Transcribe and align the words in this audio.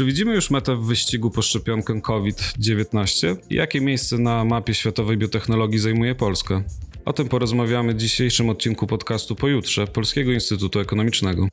Czy 0.00 0.04
widzimy 0.04 0.34
już 0.34 0.50
metę 0.50 0.76
w 0.76 0.84
wyścigu 0.84 1.30
po 1.30 1.42
szczepionkę 1.42 2.00
COVID-19? 2.00 3.36
Jakie 3.50 3.80
miejsce 3.80 4.18
na 4.18 4.44
mapie 4.44 4.74
światowej 4.74 5.16
biotechnologii 5.16 5.78
zajmuje 5.78 6.14
Polska? 6.14 6.62
O 7.04 7.12
tym 7.12 7.28
porozmawiamy 7.28 7.94
w 7.94 7.96
dzisiejszym 7.96 8.50
odcinku 8.50 8.86
podcastu 8.86 9.36
Pojutrze 9.36 9.86
Polskiego 9.86 10.32
Instytutu 10.32 10.80
Ekonomicznego. 10.80 11.48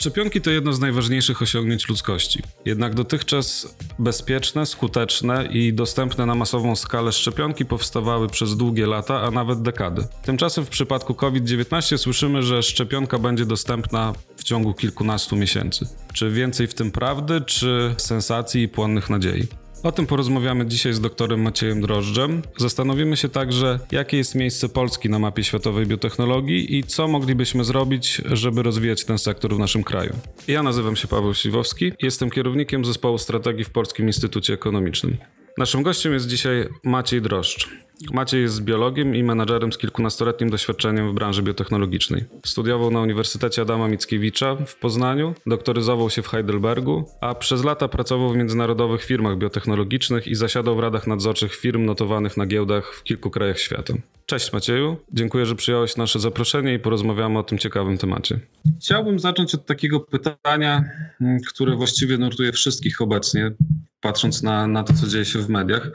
Szczepionki 0.00 0.40
to 0.40 0.50
jedno 0.50 0.72
z 0.72 0.80
najważniejszych 0.80 1.42
osiągnięć 1.42 1.88
ludzkości. 1.88 2.42
Jednak 2.64 2.94
dotychczas 2.94 3.74
bezpieczne, 3.98 4.66
skuteczne 4.66 5.46
i 5.46 5.72
dostępne 5.72 6.26
na 6.26 6.34
masową 6.34 6.76
skalę 6.76 7.12
szczepionki 7.12 7.64
powstawały 7.64 8.28
przez 8.28 8.56
długie 8.56 8.86
lata, 8.86 9.20
a 9.20 9.30
nawet 9.30 9.62
dekady. 9.62 10.06
Tymczasem 10.22 10.64
w 10.64 10.68
przypadku 10.68 11.14
COVID-19 11.14 11.98
słyszymy, 11.98 12.42
że 12.42 12.62
szczepionka 12.62 13.18
będzie 13.18 13.46
dostępna 13.46 14.12
w 14.36 14.44
ciągu 14.44 14.74
kilkunastu 14.74 15.36
miesięcy. 15.36 15.86
Czy 16.12 16.30
więcej 16.30 16.66
w 16.66 16.74
tym 16.74 16.90
prawdy, 16.90 17.40
czy 17.40 17.94
sensacji 17.96 18.62
i 18.62 18.68
płonnych 18.68 19.10
nadziei? 19.10 19.46
O 19.82 19.92
tym 19.92 20.06
porozmawiamy 20.06 20.66
dzisiaj 20.66 20.92
z 20.92 21.00
doktorem 21.00 21.42
Maciejem 21.42 21.80
Drożdżem. 21.80 22.42
Zastanowimy 22.56 23.16
się 23.16 23.28
także, 23.28 23.78
jakie 23.92 24.16
jest 24.16 24.34
miejsce 24.34 24.68
Polski 24.68 25.10
na 25.10 25.18
mapie 25.18 25.44
światowej 25.44 25.86
biotechnologii 25.86 26.76
i 26.76 26.84
co 26.84 27.08
moglibyśmy 27.08 27.64
zrobić, 27.64 28.22
żeby 28.32 28.62
rozwijać 28.62 29.04
ten 29.04 29.18
sektor 29.18 29.54
w 29.54 29.58
naszym 29.58 29.84
kraju. 29.84 30.12
Ja 30.48 30.62
nazywam 30.62 30.96
się 30.96 31.08
Paweł 31.08 31.34
Siwowski, 31.34 31.92
jestem 32.02 32.30
kierownikiem 32.30 32.84
zespołu 32.84 33.18
strategii 33.18 33.64
w 33.64 33.70
Polskim 33.70 34.06
Instytucie 34.06 34.54
Ekonomicznym. 34.54 35.16
Naszym 35.58 35.82
gościem 35.82 36.12
jest 36.12 36.26
dzisiaj 36.26 36.68
Maciej 36.84 37.22
Drożdż. 37.22 37.68
Maciej 38.12 38.42
jest 38.42 38.62
biologiem 38.62 39.14
i 39.14 39.22
menadżerem 39.22 39.72
z 39.72 39.78
kilkunastoletnim 39.78 40.50
doświadczeniem 40.50 41.10
w 41.10 41.14
branży 41.14 41.42
biotechnologicznej. 41.42 42.24
Studiował 42.46 42.90
na 42.90 43.00
Uniwersytecie 43.00 43.62
Adama 43.62 43.88
Mickiewicza 43.88 44.56
w 44.66 44.76
Poznaniu, 44.76 45.34
doktoryzował 45.46 46.10
się 46.10 46.22
w 46.22 46.28
Heidelbergu, 46.28 47.04
a 47.20 47.34
przez 47.34 47.64
lata 47.64 47.88
pracował 47.88 48.32
w 48.32 48.36
międzynarodowych 48.36 49.04
firmach 49.04 49.38
biotechnologicznych 49.38 50.26
i 50.26 50.34
zasiadał 50.34 50.76
w 50.76 50.80
radach 50.80 51.06
nadzorczych 51.06 51.54
firm 51.54 51.84
notowanych 51.84 52.36
na 52.36 52.46
giełdach 52.46 52.94
w 52.94 53.02
kilku 53.02 53.30
krajach 53.30 53.58
świata. 53.58 53.94
Cześć 54.26 54.52
Macieju, 54.52 54.96
dziękuję, 55.12 55.46
że 55.46 55.54
przyjąłeś 55.54 55.96
nasze 55.96 56.18
zaproszenie 56.18 56.74
i 56.74 56.78
porozmawiamy 56.78 57.38
o 57.38 57.42
tym 57.42 57.58
ciekawym 57.58 57.98
temacie. 57.98 58.40
Chciałbym 58.80 59.18
zacząć 59.18 59.54
od 59.54 59.66
takiego 59.66 60.00
pytania, 60.00 60.84
mm, 61.20 61.38
które 61.48 61.76
właściwie 61.76 62.18
nurtuje 62.18 62.52
wszystkich 62.52 63.00
obecnie, 63.00 63.52
patrząc 64.00 64.42
na, 64.42 64.66
na 64.66 64.84
to, 64.84 64.92
co 64.92 65.06
dzieje 65.06 65.24
się 65.24 65.38
w 65.38 65.48
mediach. 65.48 65.90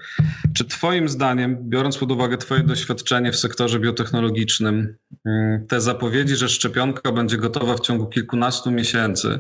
Czy 0.54 0.66
Twoim 0.66 1.10
zdaniem, 1.10 1.58
biorąc 1.62 1.98
pod 1.98 2.12
uwagę 2.12 2.38
Twoje 2.38 2.64
doświadczenie 2.64 3.32
w 3.32 3.36
sektorze 3.36 3.80
biotechnologicznym, 3.80 4.98
mm, 5.26 5.68
te 5.68 5.82
zapowiedzi, 5.82 6.36
że 6.36 6.50
szczepionka 6.50 7.12
będzie 7.12 7.38
gotowa 7.38 7.76
w 7.76 7.80
ciągu 7.80 8.08
kilkunastu 8.08 8.72
miesięcy, 8.72 9.40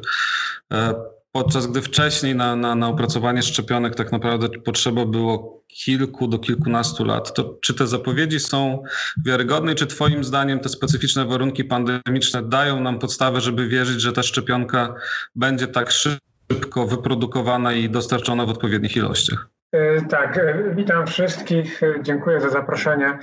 e, 0.73 0.93
podczas 1.31 1.67
gdy 1.67 1.81
wcześniej 1.81 2.35
na, 2.35 2.55
na, 2.55 2.75
na 2.75 2.87
opracowanie 2.87 3.41
szczepionek 3.41 3.95
tak 3.95 4.11
naprawdę 4.11 4.49
potrzeba 4.49 5.05
było 5.05 5.63
kilku 5.67 6.27
do 6.27 6.39
kilkunastu 6.39 7.05
lat, 7.05 7.33
to 7.33 7.57
czy 7.61 7.73
te 7.73 7.87
zapowiedzi 7.87 8.39
są 8.39 8.83
wiarygodne 9.25 9.71
i 9.71 9.75
czy 9.75 9.87
Twoim 9.87 10.23
zdaniem 10.23 10.59
te 10.59 10.69
specyficzne 10.69 11.25
warunki 11.25 11.63
pandemiczne 11.63 12.43
dają 12.43 12.81
nam 12.81 12.99
podstawę, 12.99 13.41
żeby 13.41 13.67
wierzyć, 13.67 14.01
że 14.01 14.13
ta 14.13 14.23
szczepionka 14.23 14.95
będzie 15.35 15.67
tak 15.67 15.91
szybko 15.91 16.32
wyprodukowana 16.87 17.73
i 17.73 17.89
dostarczona 17.89 18.45
w 18.45 18.49
odpowiednich 18.49 18.95
ilościach? 18.95 19.53
E, 19.73 20.01
tak, 20.01 20.37
e, 20.37 20.75
witam 20.75 21.07
wszystkich, 21.07 21.83
e, 21.83 21.93
dziękuję 22.01 22.41
za 22.41 22.49
zaproszenie. 22.49 23.17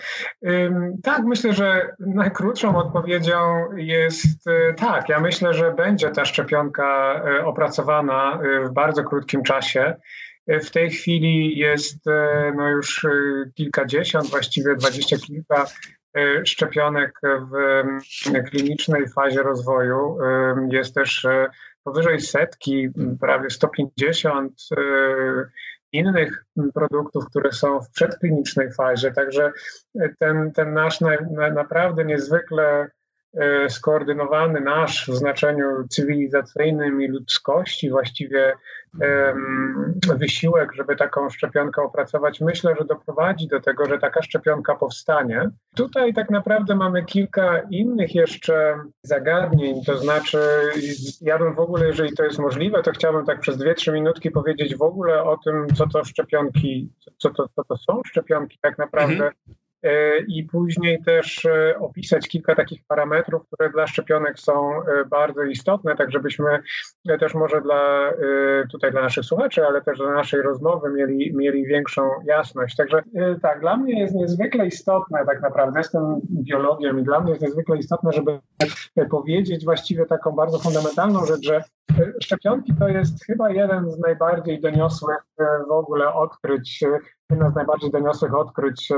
Tak, 1.03 1.25
myślę, 1.25 1.53
że 1.53 1.95
najkrótszą 1.98 2.77
odpowiedzią 2.77 3.37
jest 3.77 4.45
tak. 4.77 5.09
Ja 5.09 5.20
myślę, 5.20 5.55
że 5.55 5.75
będzie 5.75 6.11
ta 6.11 6.25
szczepionka 6.25 7.22
opracowana 7.45 8.39
w 8.64 8.72
bardzo 8.72 9.05
krótkim 9.05 9.42
czasie. 9.42 9.94
W 10.47 10.70
tej 10.70 10.91
chwili 10.91 11.59
jest 11.59 12.06
no 12.56 12.69
już 12.69 13.06
kilkadziesiąt, 13.55 14.31
właściwie 14.31 14.77
dwadzieścia 14.77 15.16
kilka 15.16 15.66
szczepionek 16.44 17.12
w 17.22 18.50
klinicznej 18.50 19.09
fazie 19.09 19.43
rozwoju. 19.43 20.19
Jest 20.71 20.94
też 20.94 21.27
powyżej 21.84 22.20
setki, 22.20 22.88
prawie 23.20 23.50
150 23.50 24.52
innych 25.92 26.44
produktów, 26.74 27.26
które 27.26 27.52
są 27.52 27.80
w 27.80 27.91
przedklinicznej 27.91 28.72
fazie. 28.72 29.12
Także 29.12 29.52
ten, 30.18 30.52
ten 30.52 30.74
nasz 30.74 31.00
na, 31.00 31.10
na, 31.30 31.50
naprawdę 31.50 32.04
niezwykle 32.04 32.91
skoordynowany 33.68 34.60
nasz 34.60 35.08
w 35.08 35.14
znaczeniu 35.14 35.64
cywilizacyjnym 35.88 37.02
i 37.02 37.08
ludzkości 37.08 37.91
właściwie 37.91 38.52
wysiłek, 40.16 40.72
żeby 40.74 40.96
taką 40.96 41.30
szczepionkę 41.30 41.82
opracować, 41.82 42.41
myślę, 42.41 42.74
że 42.78 42.84
doprowadzi 42.84 43.48
do 43.48 43.60
tego, 43.60 43.86
że 43.86 43.98
taka 43.98 44.22
szczepionka 44.22 44.74
powstanie. 44.74 45.50
Tutaj 45.76 46.14
tak 46.14 46.30
naprawdę 46.30 46.76
mamy 46.76 47.04
kilka 47.04 47.60
innych 47.70 48.14
jeszcze 48.14 48.78
zagadnień, 49.02 49.84
to 49.84 49.98
znaczy 49.98 50.38
ja 51.20 51.38
bym 51.38 51.54
w 51.54 51.60
ogóle, 51.60 51.86
jeżeli 51.86 52.12
to 52.12 52.24
jest 52.24 52.38
możliwe, 52.38 52.82
to 52.82 52.92
chciałbym 52.92 53.26
tak 53.26 53.41
przez 53.41 53.56
dwie, 53.56 53.74
trzy 53.74 53.92
minutki 53.92 54.30
powiedzieć 54.30 54.76
w 54.76 54.82
ogóle 54.82 55.24
o 55.24 55.36
tym, 55.44 55.66
co 55.74 55.88
to 55.88 56.04
szczepionki, 56.04 56.92
co 57.18 57.30
to, 57.30 57.48
co 57.56 57.64
to 57.64 57.76
są 57.76 58.00
szczepionki 58.06 58.58
tak 58.62 58.78
naprawdę, 58.78 59.14
mhm. 59.14 59.32
E, 59.82 60.18
i 60.18 60.44
później 60.44 61.02
też 61.02 61.44
e, 61.44 61.78
opisać 61.78 62.28
kilka 62.28 62.54
takich 62.54 62.84
parametrów, 62.88 63.46
które 63.46 63.70
dla 63.70 63.86
szczepionek 63.86 64.38
są 64.38 64.72
e, 64.72 65.04
bardzo 65.04 65.42
istotne, 65.42 65.96
tak 65.96 66.12
żebyśmy 66.12 66.62
też 67.20 67.34
może 67.34 67.60
dla 67.60 68.12
tutaj 68.70 68.91
dla 68.91 69.02
naszych 69.02 69.24
słuchaczy, 69.24 69.66
ale 69.66 69.82
też 69.82 69.98
dla 69.98 70.12
naszej 70.12 70.42
rozmowy 70.42 70.91
mieli, 70.91 71.36
mieli 71.36 71.64
większą 71.66 72.02
jasność. 72.24 72.76
Także 72.76 73.02
tak, 73.42 73.60
dla 73.60 73.76
mnie 73.76 74.00
jest 74.00 74.14
niezwykle 74.14 74.66
istotne 74.66 75.26
tak 75.26 75.42
naprawdę, 75.42 75.80
jestem 75.80 76.20
biologiem 76.30 76.98
i 76.98 77.02
dla 77.02 77.20
mnie 77.20 77.30
jest 77.30 77.42
niezwykle 77.42 77.76
istotne, 77.76 78.12
żeby 78.12 78.38
powiedzieć 79.10 79.64
właściwie 79.64 80.06
taką 80.06 80.32
bardzo 80.32 80.58
fundamentalną 80.58 81.26
rzecz, 81.26 81.47
że 81.47 81.62
szczepionki 82.22 82.72
to 82.78 82.88
jest 82.88 83.24
chyba 83.24 83.50
jeden 83.50 83.91
z 83.91 83.98
najbardziej 83.98 84.60
doniosłych 84.60 85.18
w 85.68 85.72
ogóle 85.72 86.14
odkryć 86.14 86.84
jedna 87.30 87.50
z 87.50 87.54
najbardziej 87.54 87.91
doniosłych 87.91 88.34
odkryć 88.34 88.92
e, 88.92 88.96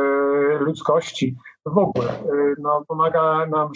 ludzkości 0.61 1.37
w 1.67 1.79
ogóle. 1.79 2.11
E, 2.11 2.55
no, 2.59 2.85
pomaga 2.89 3.47
nam, 3.47 3.71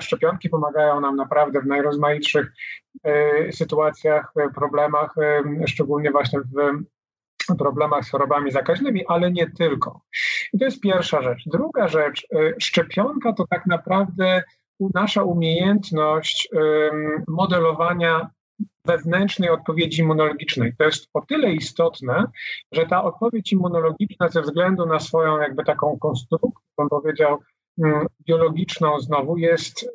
szczepionki 0.00 0.48
pomagają 0.48 1.00
nam 1.00 1.16
naprawdę 1.16 1.60
w 1.60 1.66
najrozmaitszych 1.66 2.52
e, 3.04 3.52
sytuacjach, 3.52 4.32
problemach, 4.54 5.14
szczególnie 5.66 6.10
właśnie 6.10 6.40
w 6.40 7.56
problemach 7.58 8.04
z 8.04 8.10
chorobami 8.10 8.50
zakaźnymi, 8.50 9.06
ale 9.06 9.30
nie 9.30 9.50
tylko. 9.50 10.00
I 10.52 10.58
to 10.58 10.64
jest 10.64 10.80
pierwsza 10.80 11.22
rzecz. 11.22 11.42
Druga 11.46 11.88
rzecz, 11.88 12.26
szczepionka 12.58 13.32
to 13.32 13.44
tak 13.50 13.66
naprawdę 13.66 14.42
nasza 14.94 15.22
umiejętność 15.22 16.48
modelowania 17.28 18.30
wewnętrznej 18.84 19.50
odpowiedzi 19.50 20.00
immunologicznej. 20.00 20.72
To 20.78 20.84
jest 20.84 21.08
o 21.14 21.20
tyle 21.20 21.52
istotne, 21.52 22.24
że 22.72 22.86
ta 22.86 23.04
odpowiedź 23.04 23.52
immunologiczna 23.52 24.28
ze 24.28 24.42
względu 24.42 24.86
na 24.86 25.00
swoją 25.00 25.40
jakby 25.40 25.64
taką 25.64 25.98
konstrukcję, 25.98 26.68
bym 26.78 26.88
powiedział, 26.88 27.38
mm, 27.78 28.06
biologiczną 28.26 29.00
znowu 29.00 29.36
jest 29.36 29.82
y, 29.82 29.88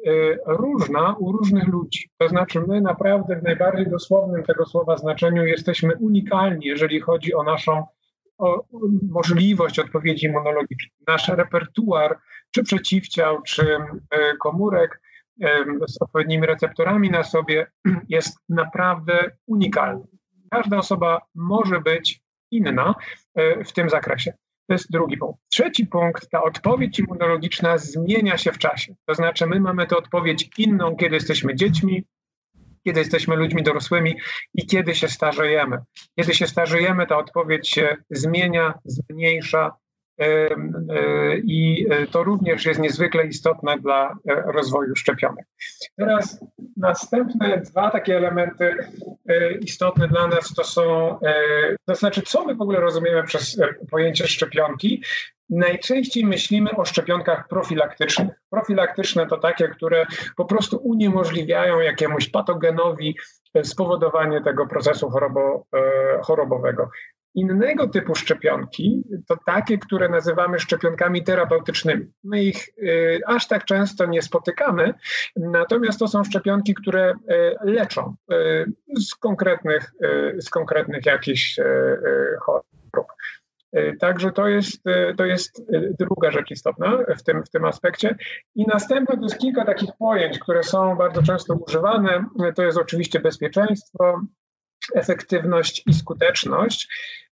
różna 0.45 1.15
u 1.19 1.31
różnych 1.31 1.67
ludzi. 1.67 2.09
To 2.17 2.29
znaczy 2.29 2.61
my 2.67 2.81
naprawdę 2.81 3.35
w 3.35 3.43
najbardziej 3.43 3.89
dosłownym 3.89 4.43
tego 4.43 4.65
słowa 4.65 4.97
znaczeniu 4.97 5.45
jesteśmy 5.45 5.95
unikalni, 5.99 6.65
jeżeli 6.65 6.99
chodzi 7.01 7.33
o 7.33 7.43
naszą 7.43 7.85
o 8.37 8.63
możliwość 9.09 9.79
odpowiedzi 9.79 10.25
immunologicznej. 10.25 10.91
Nasz 11.07 11.27
repertuar 11.27 12.17
czy 12.51 12.63
przeciwciał, 12.63 13.41
czy 13.41 13.63
y, 13.63 14.37
komórek 14.39 15.01
z 15.87 16.01
odpowiednimi 16.01 16.47
receptorami 16.47 17.09
na 17.09 17.23
sobie 17.23 17.71
jest 18.09 18.37
naprawdę 18.49 19.31
unikalny. 19.47 20.05
Każda 20.51 20.77
osoba 20.77 21.21
może 21.35 21.81
być 21.81 22.21
inna 22.51 22.95
e, 23.35 23.63
w 23.63 23.73
tym 23.73 23.89
zakresie. 23.89 24.33
To 24.67 24.73
jest 24.73 24.91
drugi 24.91 25.17
punkt. 25.17 25.41
Trzeci 25.51 25.85
punkt, 25.85 26.29
ta 26.29 26.43
odpowiedź 26.43 26.99
immunologiczna 26.99 27.77
zmienia 27.77 28.37
się 28.37 28.51
w 28.51 28.57
czasie. 28.57 28.95
To 29.05 29.15
znaczy, 29.15 29.47
my 29.47 29.59
mamy 29.59 29.87
tę 29.87 29.97
odpowiedź 29.97 30.49
inną, 30.57 30.95
kiedy 30.95 31.15
jesteśmy 31.15 31.55
dziećmi, 31.55 32.03
kiedy 32.83 32.99
jesteśmy 32.99 33.35
ludźmi 33.35 33.63
dorosłymi 33.63 34.15
i 34.53 34.65
kiedy 34.65 34.95
się 34.95 35.07
starzejemy. 35.07 35.77
Kiedy 36.19 36.33
się 36.33 36.47
starzejemy, 36.47 37.07
ta 37.07 37.17
odpowiedź 37.17 37.69
się 37.69 37.95
zmienia, 38.09 38.73
zmniejsza, 38.85 39.71
i 41.43 41.87
e, 41.89 42.07
to 42.07 42.23
również 42.23 42.65
jest 42.65 42.79
niezwykle 42.79 43.25
istotne 43.25 43.77
dla 43.79 44.09
e, 44.11 44.15
rozwoju 44.51 44.95
szczepionek. 44.95 45.45
Teraz 45.97 46.45
następne 46.77 47.57
dwa 47.57 47.89
takie 47.89 48.17
elementy 48.17 48.75
istotne 49.61 50.07
dla 50.07 50.27
nas 50.27 50.53
to 50.53 50.63
są, 50.63 51.19
to 51.85 51.95
znaczy, 51.95 52.21
co 52.21 52.45
my 52.45 52.55
w 52.55 52.61
ogóle 52.61 52.79
rozumiemy 52.79 53.23
przez 53.23 53.59
pojęcie 53.91 54.27
szczepionki. 54.27 55.03
najczęściej 55.49 56.25
myślimy 56.25 56.71
o 56.71 56.85
szczepionkach 56.85 57.47
profilaktycznych. 57.47 58.29
Profilaktyczne 58.49 59.27
to 59.27 59.37
takie, 59.37 59.67
które 59.67 60.05
po 60.37 60.45
prostu 60.45 60.77
uniemożliwiają 60.77 61.79
jakiemuś 61.79 62.29
patogenowi 62.29 63.17
spowodowanie 63.63 64.41
tego 64.41 64.67
procesu 64.67 65.09
chorobo, 65.09 65.65
chorobowego. 66.23 66.89
Innego 67.35 67.87
typu 67.87 68.15
szczepionki 68.15 69.03
to 69.27 69.37
takie, 69.45 69.77
które 69.77 70.09
nazywamy 70.09 70.59
szczepionkami 70.59 71.23
terapeutycznymi. 71.23 72.05
My 72.23 72.43
ich 72.43 72.69
y, 72.77 73.21
aż 73.27 73.47
tak 73.47 73.65
często 73.65 74.05
nie 74.05 74.21
spotykamy, 74.21 74.93
natomiast 75.35 75.99
to 75.99 76.07
są 76.07 76.23
szczepionki, 76.23 76.73
które 76.73 77.11
y, 77.11 77.15
leczą 77.63 78.15
y, 78.31 78.65
z 78.99 79.15
konkretnych, 79.15 79.91
z 80.37 80.49
konkretnych 80.49 81.05
jakichś 81.05 81.59
chorób. 82.41 83.07
Także 83.99 84.31
to 84.31 84.47
jest, 84.47 84.83
to 85.17 85.25
jest 85.25 85.63
druga 85.99 86.31
rzecz 86.31 86.51
istotna 86.51 86.97
w 87.17 87.23
tym, 87.23 87.43
w 87.43 87.49
tym 87.49 87.65
aspekcie. 87.65 88.15
I 88.55 88.65
następne 88.67 89.17
to 89.17 89.23
jest 89.23 89.37
kilka 89.37 89.65
takich 89.65 89.89
pojęć, 89.99 90.39
które 90.39 90.63
są 90.63 90.95
bardzo 90.95 91.23
często 91.23 91.53
używane. 91.53 92.25
To 92.55 92.63
jest 92.63 92.77
oczywiście 92.77 93.19
bezpieczeństwo, 93.19 94.21
efektywność 94.95 95.83
i 95.87 95.93
skuteczność. 95.93 96.87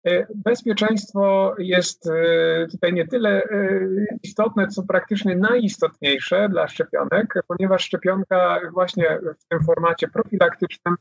E, 0.05 0.27
bezpieczeństwo 0.35 1.55
jest 1.57 2.09
e, 2.09 2.67
tutaj 2.71 2.93
nie 2.93 3.07
tyle 3.07 3.43
e, 3.43 3.79
istotne, 4.23 4.67
co 4.67 4.83
praktycznie 4.83 5.35
najistotniejsze 5.35 6.49
dla 6.49 6.67
szczepionek, 6.67 7.33
ponieważ 7.47 7.83
szczepionka 7.83 8.59
właśnie 8.73 9.19
w 9.39 9.47
tym 9.47 9.63
formacie 9.63 10.07
profilaktycznym 10.07 10.95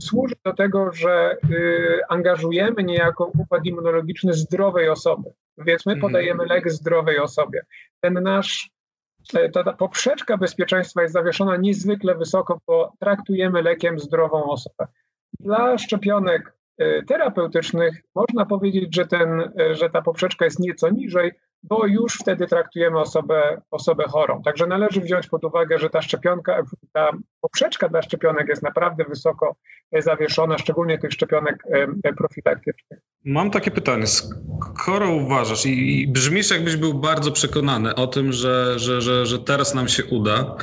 służy 0.00 0.34
do 0.44 0.54
tego, 0.54 0.92
że 0.92 1.36
angażujemy 2.08 2.84
niejako 2.84 3.30
układ 3.38 3.66
immunologiczny 3.66 4.32
zdrowej 4.34 4.88
osoby. 4.88 5.30
Więc 5.58 5.86
my 5.86 5.92
mhm. 5.92 6.12
podajemy 6.12 6.46
lek 6.46 6.72
zdrowej 6.72 7.18
osobie. 7.18 7.62
Ten 8.00 8.14
nasz 8.14 8.70
ta, 9.52 9.64
ta 9.64 9.72
poprzeczka 9.72 10.36
bezpieczeństwa 10.36 11.02
jest 11.02 11.14
zawieszona 11.14 11.56
niezwykle 11.56 12.14
wysoko, 12.14 12.60
bo 12.66 12.92
traktujemy 13.00 13.62
lekiem 13.62 13.98
zdrową 13.98 14.44
osobę. 14.44 14.86
Dla 15.40 15.78
szczepionek 15.78 16.55
terapeutycznych 17.08 18.02
można 18.14 18.46
powiedzieć, 18.46 18.94
że, 18.94 19.06
ten, 19.06 19.52
e, 19.60 19.74
że 19.74 19.90
ta 19.90 20.02
poprzeczka 20.02 20.44
jest 20.44 20.58
nieco 20.58 20.88
niżej, 20.88 21.32
bo 21.62 21.86
już 21.86 22.14
wtedy 22.14 22.46
traktujemy 22.46 23.00
osobę, 23.00 23.60
osobę 23.70 24.04
chorą. 24.08 24.42
Także 24.42 24.66
należy 24.66 25.00
wziąć 25.00 25.26
pod 25.28 25.44
uwagę, 25.44 25.78
że 25.78 25.90
ta 25.90 26.02
szczepionka, 26.02 26.62
ta 26.92 27.10
poprzeczka 27.40 27.88
dla 27.88 28.02
szczepionek 28.02 28.48
jest 28.48 28.62
naprawdę 28.62 29.04
wysoko 29.08 29.56
zawieszona, 29.98 30.58
szczególnie 30.58 30.98
tych 30.98 31.12
szczepionek 31.12 31.62
profilaktycznych. 32.16 33.00
Mam 33.24 33.50
takie 33.50 33.70
pytanie. 33.70 34.06
Skoro 34.06 35.12
uważasz 35.12 35.66
i, 35.66 36.02
i 36.02 36.08
brzmisz, 36.08 36.50
jakbyś 36.50 36.76
był 36.76 36.94
bardzo 36.94 37.32
przekonany 37.32 37.94
o 37.94 38.06
tym, 38.06 38.32
że, 38.32 38.78
że, 38.78 39.00
że, 39.00 39.26
że 39.26 39.38
teraz 39.38 39.74
nam 39.74 39.88
się 39.88 40.04
uda, 40.04 40.56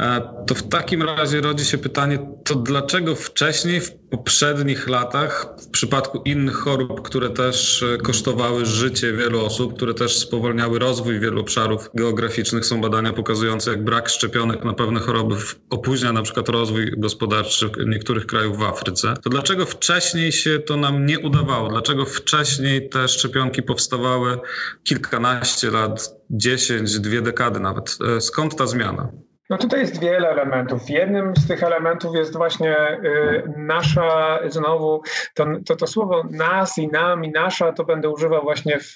e, 0.00 0.20
to 0.46 0.54
w 0.54 0.68
takim 0.68 1.02
razie 1.02 1.40
rodzi 1.40 1.64
się 1.64 1.78
pytanie, 1.78 2.18
to 2.44 2.54
dlaczego 2.54 3.14
wcześniej, 3.14 3.80
w 3.80 4.03
poprzednich 4.18 4.88
latach, 4.88 5.46
w 5.62 5.70
przypadku 5.70 6.22
innych 6.24 6.54
chorób, 6.54 7.02
które 7.02 7.30
też 7.30 7.82
e, 7.82 7.98
kosztowały 7.98 8.66
życie 8.66 9.12
wielu 9.12 9.46
osób, 9.46 9.74
które 9.74 9.94
też 9.94 10.18
spowolniały 10.18 10.78
rozwój 10.78 11.20
wielu 11.20 11.40
obszarów 11.40 11.90
geograficznych, 11.94 12.66
są 12.66 12.80
badania 12.80 13.12
pokazujące, 13.12 13.70
jak 13.70 13.84
brak 13.84 14.08
szczepionek 14.08 14.64
na 14.64 14.72
pewne 14.72 15.00
choroby 15.00 15.36
opóźnia 15.70 16.12
na 16.12 16.22
przykład 16.22 16.48
rozwój 16.48 16.92
gospodarczy 16.96 17.70
niektórych 17.86 18.26
krajów 18.26 18.58
w 18.58 18.62
Afryce, 18.62 19.14
to 19.22 19.30
dlaczego 19.30 19.66
wcześniej 19.66 20.32
się 20.32 20.58
to 20.58 20.76
nam 20.76 21.06
nie 21.06 21.18
udawało? 21.18 21.68
Dlaczego 21.68 22.04
wcześniej 22.04 22.88
te 22.88 23.08
szczepionki 23.08 23.62
powstawały 23.62 24.38
kilkanaście 24.84 25.70
lat, 25.70 26.14
dziesięć, 26.30 27.00
dwie 27.00 27.22
dekady 27.22 27.60
nawet? 27.60 27.98
E, 28.16 28.20
skąd 28.20 28.56
ta 28.56 28.66
zmiana? 28.66 29.08
No 29.50 29.58
tutaj 29.58 29.80
jest 29.80 30.00
wiele 30.00 30.28
elementów. 30.28 30.90
Jednym 30.90 31.36
z 31.36 31.46
tych 31.46 31.62
elementów 31.62 32.14
jest 32.14 32.36
właśnie 32.36 32.98
y, 33.04 33.42
nasza, 33.56 34.38
znowu 34.48 35.02
to, 35.34 35.46
to, 35.66 35.76
to, 35.76 35.86
słowo 35.86 36.22
nas 36.30 36.78
i 36.78 36.88
nam 36.88 37.24
i 37.24 37.30
nasza 37.30 37.72
to 37.72 37.84
będę 37.84 38.10
używał 38.10 38.42
właśnie 38.42 38.78
w, 38.80 38.94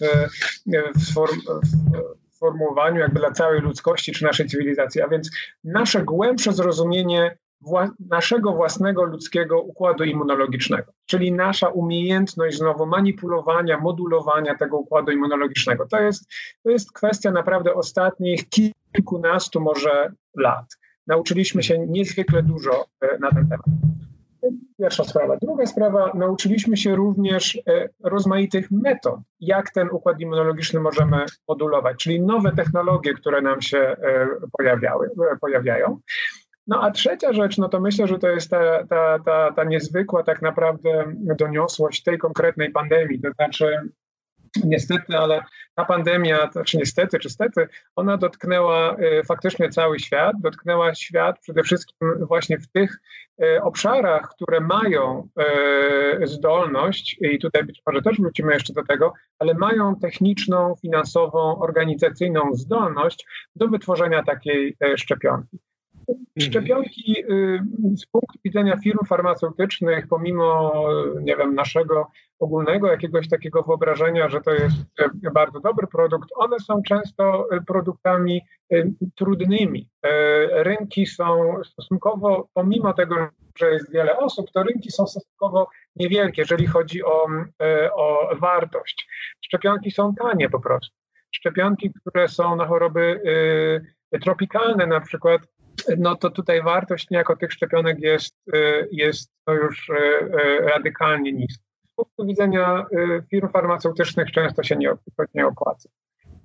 w, 0.97 1.15
form, 1.15 1.41
w 2.33 2.39
formułowaniu 2.39 3.01
jakby 3.01 3.21
dla 3.21 3.31
całej 3.31 3.61
ludzkości 3.61 4.13
czy 4.13 4.25
naszej 4.25 4.47
cywilizacji, 4.47 5.03
a 5.03 5.09
więc 5.09 5.31
nasze 5.65 6.03
głębsze 6.03 6.53
zrozumienie 6.53 7.39
wła 7.61 7.91
naszego 8.11 8.53
własnego 8.53 9.05
ludzkiego 9.05 9.61
układu 9.61 10.05
immunologicznego, 10.05 10.93
czyli 11.07 11.33
nasza 11.33 11.69
umiejętność 11.69 12.57
znowu 12.57 12.87
manipulowania, 12.87 13.79
modulowania 13.79 14.55
tego 14.55 14.77
układu 14.77 15.13
immunologicznego. 15.13 15.87
To 15.87 16.01
jest, 16.01 16.31
to 16.63 16.71
jest 16.71 16.93
kwestia 16.93 17.31
naprawdę 17.31 17.75
ostatnich 17.75 18.49
kilkunastu 18.49 19.61
może 19.61 20.13
lat. 20.39 20.67
Nauczyliśmy 21.07 21.63
się 21.63 21.79
niezwykle 21.79 22.43
dużo 22.43 22.87
e, 23.01 23.19
na 23.19 23.31
ten 23.31 23.49
temat. 23.49 23.67
Pierwsza 24.79 25.05
sprawa. 25.05 25.37
Druga 25.37 25.67
sprawa, 25.67 26.13
nauczyliśmy 26.15 26.77
się 26.77 26.97
również 26.97 27.57
e, 27.57 27.89
rozmaitych 28.05 28.71
metod, 28.71 29.21
jak 29.41 29.71
ten 29.71 29.89
układ 29.93 30.21
immunologiczny 30.21 30.81
możemy 30.81 31.25
modulować, 31.49 31.97
czyli 31.97 32.21
nowe 32.21 32.53
technologie, 32.53 33.15
które 33.15 33.43
nam 33.43 33.63
się 33.63 33.79
e, 33.79 34.29
pojawiały, 34.59 35.11
pojawiają. 35.41 35.99
No 36.67 36.83
a 36.83 36.91
trzecia 36.91 37.33
rzecz, 37.33 37.59
no 37.59 37.69
to 37.69 37.81
myślę, 37.81 38.07
że 38.07 38.19
to 38.19 38.29
jest 38.29 38.51
ta, 38.51 38.87
ta, 38.87 39.19
ta, 39.19 39.53
ta 39.53 39.65
niezwykła 39.65 40.23
tak 40.23 40.43
naprawdę 40.43 41.05
doniosłość 41.17 42.03
tej 42.03 42.19
konkretnej 42.19 42.71
pandemii. 42.71 43.21
To 43.21 43.33
znaczy, 43.33 43.91
niestety, 44.65 45.19
ale 45.19 45.41
ta 45.75 45.85
pandemia, 45.85 46.49
to 46.49 46.65
czy 46.65 46.77
niestety, 46.79 47.19
czy 47.19 47.31
stety, 47.31 47.69
ona 47.97 48.17
dotknęła 48.17 48.97
y, 48.99 49.23
faktycznie 49.25 49.69
cały 49.69 49.99
świat, 49.99 50.37
dotknęła 50.41 50.95
świat 50.95 51.41
przede 51.41 51.63
wszystkim 51.63 52.09
właśnie 52.21 52.59
w 52.59 52.69
tych 52.69 53.01
y, 53.43 53.63
obszarach, 53.63 54.29
które 54.35 54.61
mają 54.61 55.29
y, 56.23 56.27
zdolność, 56.27 57.17
i 57.21 57.39
tutaj 57.39 57.65
być 57.65 57.83
może 57.87 58.03
też 58.03 58.17
wrócimy 58.21 58.53
jeszcze 58.53 58.73
do 58.73 58.85
tego, 58.85 59.13
ale 59.39 59.55
mają 59.55 59.97
techniczną, 59.97 60.75
finansową, 60.83 61.59
organizacyjną 61.61 62.55
zdolność 62.55 63.27
do 63.57 63.69
wytworzenia 63.69 64.23
takiej 64.23 64.77
szczepionki. 64.97 65.59
Mhm. 66.09 66.27
Szczepionki 66.41 67.25
y, 67.31 67.61
z 67.97 68.07
punktu 68.07 68.39
widzenia 68.45 68.77
firm 68.77 68.99
farmaceutycznych, 69.07 70.09
pomimo 70.09 70.73
nie 71.21 71.37
wiem, 71.37 71.55
naszego 71.55 72.11
ogólnego 72.39 72.91
jakiegoś 72.91 73.29
takiego 73.29 73.63
wyobrażenia, 73.63 74.29
że 74.29 74.41
to 74.41 74.51
jest 74.51 74.77
y, 75.27 75.31
bardzo 75.31 75.61
dobry 75.61 75.87
produkt, 75.87 76.29
one 76.37 76.61
są 76.61 76.83
często 76.83 77.49
produktami 77.67 78.43
y, 78.73 78.93
trudnymi. 79.15 79.89
Rynki 80.53 81.07
są 81.07 81.55
stosunkowo, 81.65 82.49
pomimo 82.55 82.93
tego, 82.93 83.29
że 83.59 83.71
jest 83.71 83.93
wiele 83.93 84.19
osób, 84.19 84.51
to 84.51 84.63
rynki 84.63 84.91
są 84.91 85.07
stosunkowo 85.07 85.69
niewielkie, 85.97 86.43
jeżeli 86.43 86.67
chodzi 86.67 87.05
o, 87.05 87.27
o 87.95 88.31
wartość. 88.41 89.09
Szczepionki 89.45 89.91
są 89.91 90.15
tanie 90.15 90.51
po 90.51 90.61
prostu. 90.61 90.97
Szczepionki, 91.31 91.91
które 92.01 92.29
są 92.29 92.57
na 92.57 92.67
choroby 92.67 93.21
tropikalne 94.23 94.87
na 94.87 95.01
przykład, 95.01 95.41
no 95.99 96.17
to 96.17 96.31
tutaj 96.31 96.63
wartość 96.63 97.11
niejako 97.11 97.37
tych 97.37 97.53
szczepionek 97.53 98.01
jest, 98.01 98.35
y, 98.55 98.89
jest 98.93 99.31
to 99.45 99.55
już 99.55 99.89
y, 99.89 99.95
y, 99.95 100.61
radykalnie 100.61 101.33
niska. 101.33 101.65
Z 101.93 101.95
punktu 101.97 102.27
widzenia 102.27 102.87
firm 103.31 103.49
farmaceutycznych 103.49 104.31
często 104.31 104.63
się 104.63 104.77
nie, 104.77 104.93
nie 105.35 105.47
opłaca. 105.47 105.89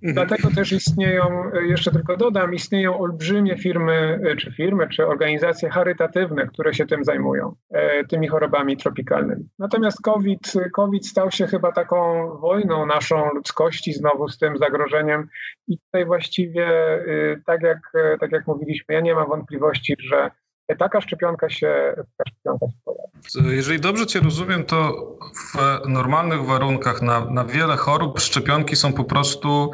Mhm. 0.03 0.13
Dlatego 0.13 0.55
też 0.55 0.71
istnieją, 0.71 1.51
jeszcze 1.67 1.91
tylko 1.91 2.17
dodam, 2.17 2.53
istnieją 2.53 2.99
olbrzymie 2.99 3.57
firmy, 3.57 4.19
czy 4.37 4.51
firmy, 4.51 4.87
czy 4.89 5.07
organizacje 5.07 5.69
charytatywne, 5.69 6.47
które 6.47 6.73
się 6.73 6.85
tym 6.85 7.03
zajmują, 7.03 7.55
e, 7.71 8.03
tymi 8.05 8.27
chorobami 8.27 8.77
tropikalnymi. 8.77 9.49
Natomiast 9.59 10.01
COVID, 10.01 10.53
COVID 10.73 11.07
stał 11.07 11.31
się 11.31 11.47
chyba 11.47 11.71
taką 11.71 12.27
wojną 12.37 12.85
naszą 12.85 13.29
ludzkości 13.33 13.93
znowu 13.93 14.27
z 14.27 14.37
tym 14.37 14.57
zagrożeniem 14.57 15.27
i 15.67 15.79
tutaj 15.79 16.05
właściwie, 16.05 16.67
y, 17.07 17.41
tak 17.45 17.61
jak, 17.61 17.79
tak 18.19 18.31
jak 18.31 18.47
mówiliśmy, 18.47 18.95
ja 18.95 19.01
nie 19.01 19.15
mam 19.15 19.27
wątpliwości, 19.27 19.95
że 19.99 20.31
taka 20.79 21.01
szczepionka 21.01 21.49
się, 21.49 21.93
taka 21.95 22.29
szczepionka 22.29 22.65
się 22.65 22.77
pojawi. 22.85 23.55
Jeżeli 23.55 23.79
dobrze 23.79 24.05
Cię 24.05 24.19
rozumiem, 24.19 24.63
to 24.63 25.07
w 25.33 25.57
normalnych 25.87 26.45
warunkach 26.45 27.01
na, 27.01 27.25
na 27.25 27.45
wiele 27.45 27.77
chorób 27.77 28.19
szczepionki 28.19 28.75
są 28.75 28.93
po 28.93 29.03
prostu 29.03 29.71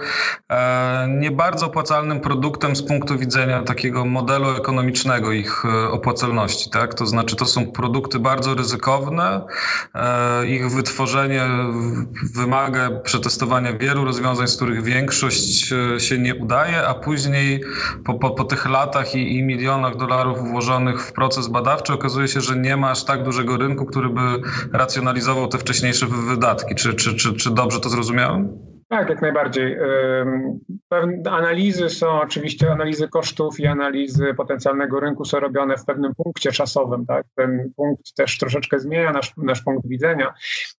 e, 0.49 1.07
nie 1.19 1.31
bardzo 1.31 1.65
opłacalnym 1.65 2.19
produktem 2.19 2.75
z 2.75 2.83
punktu 2.83 3.17
widzenia 3.17 3.63
takiego 3.63 4.05
modelu 4.05 4.49
ekonomicznego 4.49 5.31
ich 5.31 5.65
e, 5.65 5.87
opłacalności. 5.91 6.69
Tak? 6.69 6.93
To 6.93 7.05
znaczy, 7.05 7.35
to 7.35 7.45
są 7.45 7.71
produkty 7.71 8.19
bardzo 8.19 8.55
ryzykowne. 8.55 9.41
E, 9.95 10.47
ich 10.47 10.71
wytworzenie 10.71 11.41
wymaga 12.35 12.89
przetestowania 13.03 13.73
wielu 13.73 14.05
rozwiązań, 14.05 14.47
z 14.47 14.55
których 14.55 14.83
większość 14.83 15.73
e, 15.73 15.99
się 15.99 16.17
nie 16.17 16.35
udaje, 16.35 16.87
a 16.87 16.93
później 16.93 17.63
po, 18.05 18.13
po, 18.13 18.31
po 18.31 18.43
tych 18.43 18.65
latach 18.65 19.15
i, 19.15 19.37
i 19.37 19.43
milionach 19.43 19.95
dolarów 19.95 20.49
włożonych 20.49 20.88
w 20.97 21.13
proces 21.13 21.47
badawczy, 21.47 21.93
okazuje 21.93 22.27
się, 22.27 22.41
że 22.41 22.55
nie 22.55 22.77
ma 22.77 22.91
aż 22.91 23.03
tak 23.05 23.23
dużego 23.23 23.57
rynku, 23.57 23.85
który 23.85 24.09
by 24.09 24.21
racjonalizował 24.73 25.47
te 25.47 25.57
wcześniejsze 25.57 26.05
wydatki. 26.05 26.75
Czy, 26.75 26.93
czy, 26.93 27.15
czy, 27.15 27.33
czy 27.33 27.51
dobrze 27.51 27.79
to 27.79 27.89
zrozumiałem? 27.89 28.69
Tak, 28.89 29.09
jak 29.09 29.21
najbardziej. 29.21 29.77
Pewne 30.89 31.31
analizy 31.31 31.89
są 31.89 32.21
oczywiście, 32.21 32.71
analizy 32.71 33.07
kosztów 33.07 33.59
i 33.59 33.67
analizy 33.67 34.33
potencjalnego 34.33 34.99
rynku 34.99 35.25
są 35.25 35.39
robione 35.39 35.77
w 35.77 35.85
pewnym 35.85 36.15
punkcie 36.15 36.51
czasowym. 36.51 37.05
Tak? 37.05 37.25
Ten 37.35 37.71
punkt 37.75 38.15
też 38.15 38.37
troszeczkę 38.37 38.79
zmienia 38.79 39.11
nasz, 39.11 39.33
nasz 39.37 39.61
punkt 39.61 39.87
widzenia. 39.87 40.33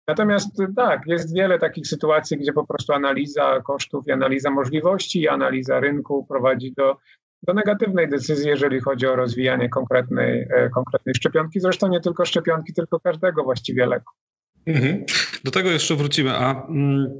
Natomiast 0.07 0.57
tak, 0.75 1.01
jest 1.05 1.35
wiele 1.35 1.59
takich 1.59 1.87
sytuacji, 1.87 2.37
gdzie 2.37 2.53
po 2.53 2.65
prostu 2.65 2.93
analiza 2.93 3.61
kosztów 3.61 4.07
i 4.07 4.11
analiza 4.11 4.49
możliwości 4.49 5.21
i 5.21 5.27
analiza 5.27 5.79
rynku 5.79 6.25
prowadzi 6.29 6.73
do 6.73 6.97
do 7.43 7.53
negatywnej 7.53 8.09
decyzji, 8.09 8.47
jeżeli 8.47 8.79
chodzi 8.79 9.07
o 9.07 9.15
rozwijanie 9.15 9.69
konkretnej, 9.69 10.47
e, 10.49 10.69
konkretnej 10.69 11.15
szczepionki. 11.15 11.59
Zresztą 11.59 11.87
nie 11.87 12.01
tylko 12.01 12.25
szczepionki, 12.25 12.73
tylko 12.73 12.99
każdego 12.99 13.43
właściwie 13.43 13.85
leku. 13.85 14.13
Mhm. 14.65 15.05
Do 15.43 15.51
tego 15.51 15.69
jeszcze 15.69 15.95
wrócimy. 15.95 16.31
A 16.31 16.67
mm, 16.67 17.11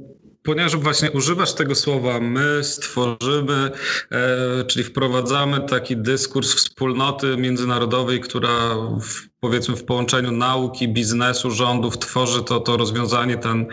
ponieważ 0.42 0.76
właśnie 0.76 1.10
używasz 1.10 1.54
tego 1.54 1.74
słowa, 1.74 2.20
my 2.20 2.64
stworzymy, 2.64 3.70
e, 4.10 4.64
czyli 4.64 4.84
wprowadzamy 4.84 5.60
taki 5.60 5.96
dyskurs 5.96 6.54
wspólnoty 6.54 7.36
międzynarodowej, 7.36 8.20
która 8.20 8.74
w, 9.00 9.28
powiedzmy 9.40 9.76
w 9.76 9.84
połączeniu 9.84 10.32
nauki, 10.32 10.88
biznesu, 10.88 11.50
rządów 11.50 11.98
tworzy 11.98 12.44
to, 12.44 12.60
to 12.60 12.76
rozwiązanie, 12.76 13.36
ten 13.36 13.66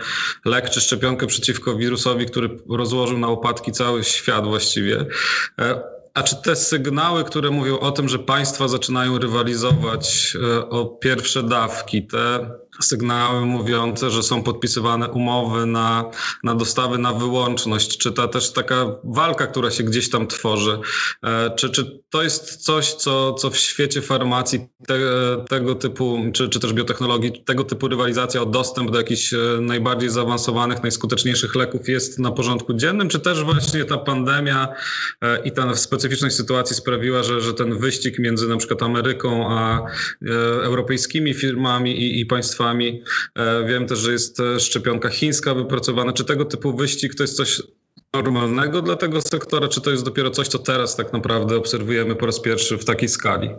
lek 0.44 0.70
czy 0.70 0.80
szczepionkę 0.80 1.26
przeciwko 1.26 1.76
wirusowi, 1.76 2.26
który 2.26 2.48
rozłożył 2.68 3.18
na 3.18 3.28
opadki 3.28 3.72
cały 3.72 4.04
świat 4.04 4.46
właściwie. 4.46 5.06
E, 5.60 5.99
a 6.14 6.22
czy 6.22 6.36
te 6.36 6.56
sygnały, 6.56 7.24
które 7.24 7.50
mówią 7.50 7.78
o 7.78 7.90
tym, 7.90 8.08
że 8.08 8.18
państwa 8.18 8.68
zaczynają 8.68 9.18
rywalizować 9.18 10.36
e, 10.56 10.68
o 10.68 10.86
pierwsze 10.86 11.42
dawki, 11.42 12.06
te 12.06 12.50
sygnały 12.84 13.46
mówiące, 13.46 14.10
że 14.10 14.22
są 14.22 14.42
podpisywane 14.42 15.08
umowy 15.08 15.66
na, 15.66 16.10
na 16.44 16.54
dostawy 16.54 16.98
na 16.98 17.12
wyłączność, 17.12 17.98
czy 17.98 18.12
ta 18.12 18.28
też 18.28 18.52
taka 18.52 18.86
walka, 19.04 19.46
która 19.46 19.70
się 19.70 19.84
gdzieś 19.84 20.10
tam 20.10 20.26
tworzy, 20.26 20.78
e, 21.22 21.50
czy, 21.56 21.70
czy 21.70 22.00
to 22.10 22.22
jest 22.22 22.56
coś, 22.56 22.94
co, 22.94 23.34
co 23.34 23.50
w 23.50 23.56
świecie 23.56 24.02
farmacji 24.02 24.60
te, 24.86 24.98
tego 25.48 25.74
typu, 25.74 26.18
czy, 26.32 26.48
czy 26.48 26.60
też 26.60 26.72
biotechnologii, 26.72 27.44
tego 27.44 27.64
typu 27.64 27.88
rywalizacja 27.88 28.42
o 28.42 28.46
dostęp 28.46 28.90
do 28.90 28.98
jakichś 28.98 29.34
e, 29.34 29.38
najbardziej 29.60 30.10
zaawansowanych, 30.10 30.82
najskuteczniejszych 30.82 31.54
leków 31.54 31.88
jest 31.88 32.18
na 32.18 32.32
porządku 32.32 32.74
dziennym, 32.74 33.08
czy 33.08 33.20
też 33.20 33.44
właśnie 33.44 33.84
ta 33.84 33.98
pandemia 33.98 34.68
e, 35.22 35.42
i 35.44 35.52
ta 35.52 35.74
specyficzność 35.74 36.36
sytuacji 36.36 36.76
sprawiła, 36.76 37.22
że, 37.22 37.40
że 37.40 37.54
ten 37.54 37.78
wyścig 37.78 38.18
między 38.18 38.48
na 38.48 38.56
przykład 38.56 38.82
Ameryką 38.82 39.50
a 39.50 39.82
europejskimi 40.62 41.34
firmami 41.34 42.02
i, 42.02 42.20
i 42.20 42.26
państwami 42.26 42.69
E, 43.34 43.66
wiem 43.66 43.86
też, 43.86 43.98
że 43.98 44.12
jest 44.12 44.40
e, 44.40 44.60
szczepionka 44.60 45.08
chińska 45.08 45.54
wypracowana. 45.54 46.12
Czy 46.12 46.24
tego 46.24 46.44
typu 46.44 46.76
wyścig 46.76 47.14
to 47.14 47.22
jest 47.22 47.36
coś 47.36 47.62
normalnego 48.14 48.82
dla 48.82 48.96
tego 48.96 49.20
sektora, 49.20 49.68
czy 49.68 49.80
to 49.80 49.90
jest 49.90 50.04
dopiero 50.04 50.30
coś, 50.30 50.48
co 50.48 50.58
teraz 50.58 50.96
tak 50.96 51.12
naprawdę 51.12 51.56
obserwujemy 51.56 52.16
po 52.16 52.26
raz 52.26 52.40
pierwszy 52.40 52.78
w 52.78 52.84
takiej 52.84 53.08
skali? 53.08 53.50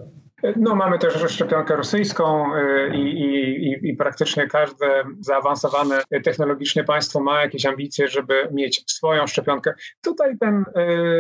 No, 0.55 0.75
mamy 0.75 0.99
też 0.99 1.31
szczepionkę 1.31 1.75
rosyjską 1.75 2.55
y, 2.55 2.91
i, 2.95 3.21
i, 3.21 3.89
i, 3.89 3.95
praktycznie 3.95 4.47
każde 4.47 5.03
zaawansowane 5.19 6.01
technologicznie 6.23 6.83
państwo 6.83 7.19
ma 7.19 7.41
jakieś 7.41 7.65
ambicje, 7.65 8.07
żeby 8.07 8.47
mieć 8.51 8.83
swoją 8.91 9.27
szczepionkę. 9.27 9.73
Tutaj 10.03 10.37
ten, 10.37 10.65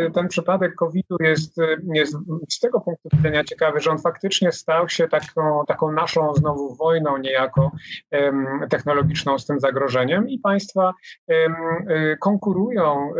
y, 0.07 0.11
ten 0.11 0.27
przypadek 0.27 0.75
COVID-u 0.75 1.23
jest, 1.23 1.57
jest 1.93 2.17
z 2.49 2.59
tego 2.59 2.81
punktu 2.81 3.09
widzenia 3.13 3.43
ciekawy, 3.43 3.79
że 3.79 3.91
on 3.91 3.99
faktycznie 3.99 4.51
stał 4.51 4.89
się 4.89 5.07
taką, 5.07 5.63
taką 5.67 5.91
naszą 5.91 6.33
znowu 6.33 6.75
wojną 6.75 7.17
niejako 7.17 7.71
technologiczną 8.69 9.39
z 9.39 9.45
tym 9.45 9.59
zagrożeniem 9.59 10.29
i 10.29 10.39
państwa 10.39 10.93
y, 11.31 11.35
konkurują 12.19 13.13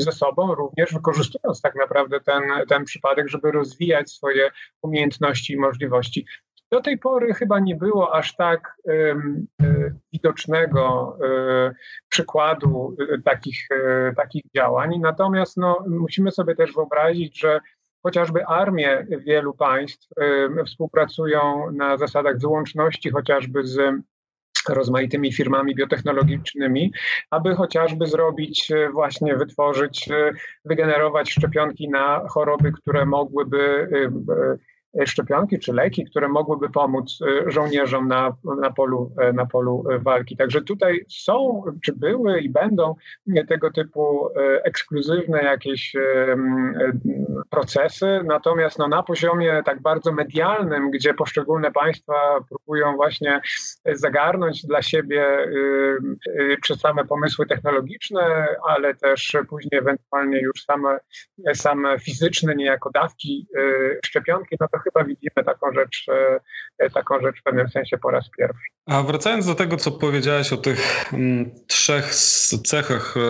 ze 0.00 0.12
sobą 0.12 0.54
również 0.54 0.92
wykorzystując 0.92 1.60
tak 1.60 1.74
naprawdę 1.74 2.20
ten, 2.20 2.42
ten 2.68 2.84
przypadek, 2.84 3.28
żeby 3.28 3.52
rozwijać 3.52 4.10
swoje 4.10 4.50
umiejętności 4.82 5.17
umiejętności 5.18 5.52
i 5.52 5.56
możliwości. 5.56 6.26
Do 6.70 6.80
tej 6.80 6.98
pory 6.98 7.34
chyba 7.34 7.60
nie 7.60 7.76
było 7.76 8.14
aż 8.14 8.36
tak 8.36 8.76
um, 8.84 9.46
widocznego 10.12 11.16
um, 11.20 11.74
przykładu 12.08 12.96
um, 12.98 13.22
takich, 13.22 13.68
takich 14.16 14.42
działań. 14.56 14.98
Natomiast 15.00 15.56
no, 15.56 15.84
musimy 15.88 16.30
sobie 16.30 16.54
też 16.54 16.72
wyobrazić, 16.72 17.40
że 17.40 17.60
chociażby 18.02 18.46
armie 18.46 19.06
wielu 19.26 19.54
państw 19.54 20.08
współpracują 20.66 21.70
na 21.72 21.96
zasadach 21.96 22.38
wyłączności, 22.38 23.10
chociażby 23.10 23.64
z 23.64 23.78
rozmaitymi 24.68 25.32
firmami 25.32 25.74
biotechnologicznymi, 25.74 26.92
aby 27.30 27.54
chociażby 27.54 28.06
zrobić, 28.06 28.72
właśnie 28.92 29.36
wytworzyć, 29.36 30.08
wygenerować 30.64 31.30
szczepionki 31.30 31.88
na 31.88 32.28
choroby, 32.28 32.72
które 32.72 33.06
mogłyby 33.06 33.88
E, 34.32 34.77
szczepionki 35.06 35.58
czy 35.58 35.72
leki, 35.72 36.04
które 36.04 36.28
mogłyby 36.28 36.70
pomóc 36.70 37.18
e, 37.46 37.50
żołnierzom 37.50 38.08
na, 38.08 38.36
na, 38.60 38.70
polu, 38.70 39.12
e, 39.20 39.32
na 39.32 39.46
polu 39.46 39.84
walki. 40.00 40.36
Także 40.36 40.62
tutaj 40.62 41.04
są, 41.08 41.62
czy 41.84 41.92
były 41.92 42.40
i 42.40 42.50
będą 42.50 42.94
tego 43.48 43.70
typu 43.70 44.28
ekskluzywne 44.64 45.42
jakieś 45.42 45.96
procesy, 47.50 48.20
natomiast 48.24 48.78
no, 48.78 48.88
na 48.88 49.02
poziomie 49.02 49.62
tak 49.64 49.82
bardzo 49.82 50.12
medialnym, 50.12 50.90
gdzie 50.90 51.14
poszczególne 51.14 51.72
państwa 51.72 52.14
próbują 52.48 52.96
właśnie 52.96 53.40
zagarnąć 53.92 54.66
dla 54.66 54.82
siebie 54.82 55.26
czy 56.64 56.74
same 56.74 57.04
pomysły 57.04 57.46
technologiczne, 57.46 58.46
ale 58.68 58.94
też 58.94 59.36
później 59.48 59.78
ewentualnie 59.80 60.40
już 60.40 60.64
same, 60.64 60.98
same 61.54 61.98
fizyczne 61.98 62.54
niejako 62.54 62.90
dawki 62.90 63.46
szczepionki, 64.04 64.56
no 64.60 64.68
to 64.72 64.78
chyba 64.92 65.04
widzimy 65.04 65.44
taką 65.44 65.72
rzecz, 65.72 66.06
e, 66.78 66.90
taką 66.90 67.20
rzecz 67.20 67.40
w 67.40 67.42
pewnym 67.42 67.68
sensie 67.68 67.98
po 67.98 68.10
raz 68.10 68.24
pierwszy. 68.38 68.62
A 68.86 69.02
wracając 69.02 69.46
do 69.46 69.54
tego, 69.54 69.76
co 69.76 69.90
powiedziałeś 69.90 70.52
o 70.52 70.56
tych 70.56 71.04
mm, 71.12 71.50
trzech 71.66 72.14
cechach, 72.66 73.14
e, 73.16 73.20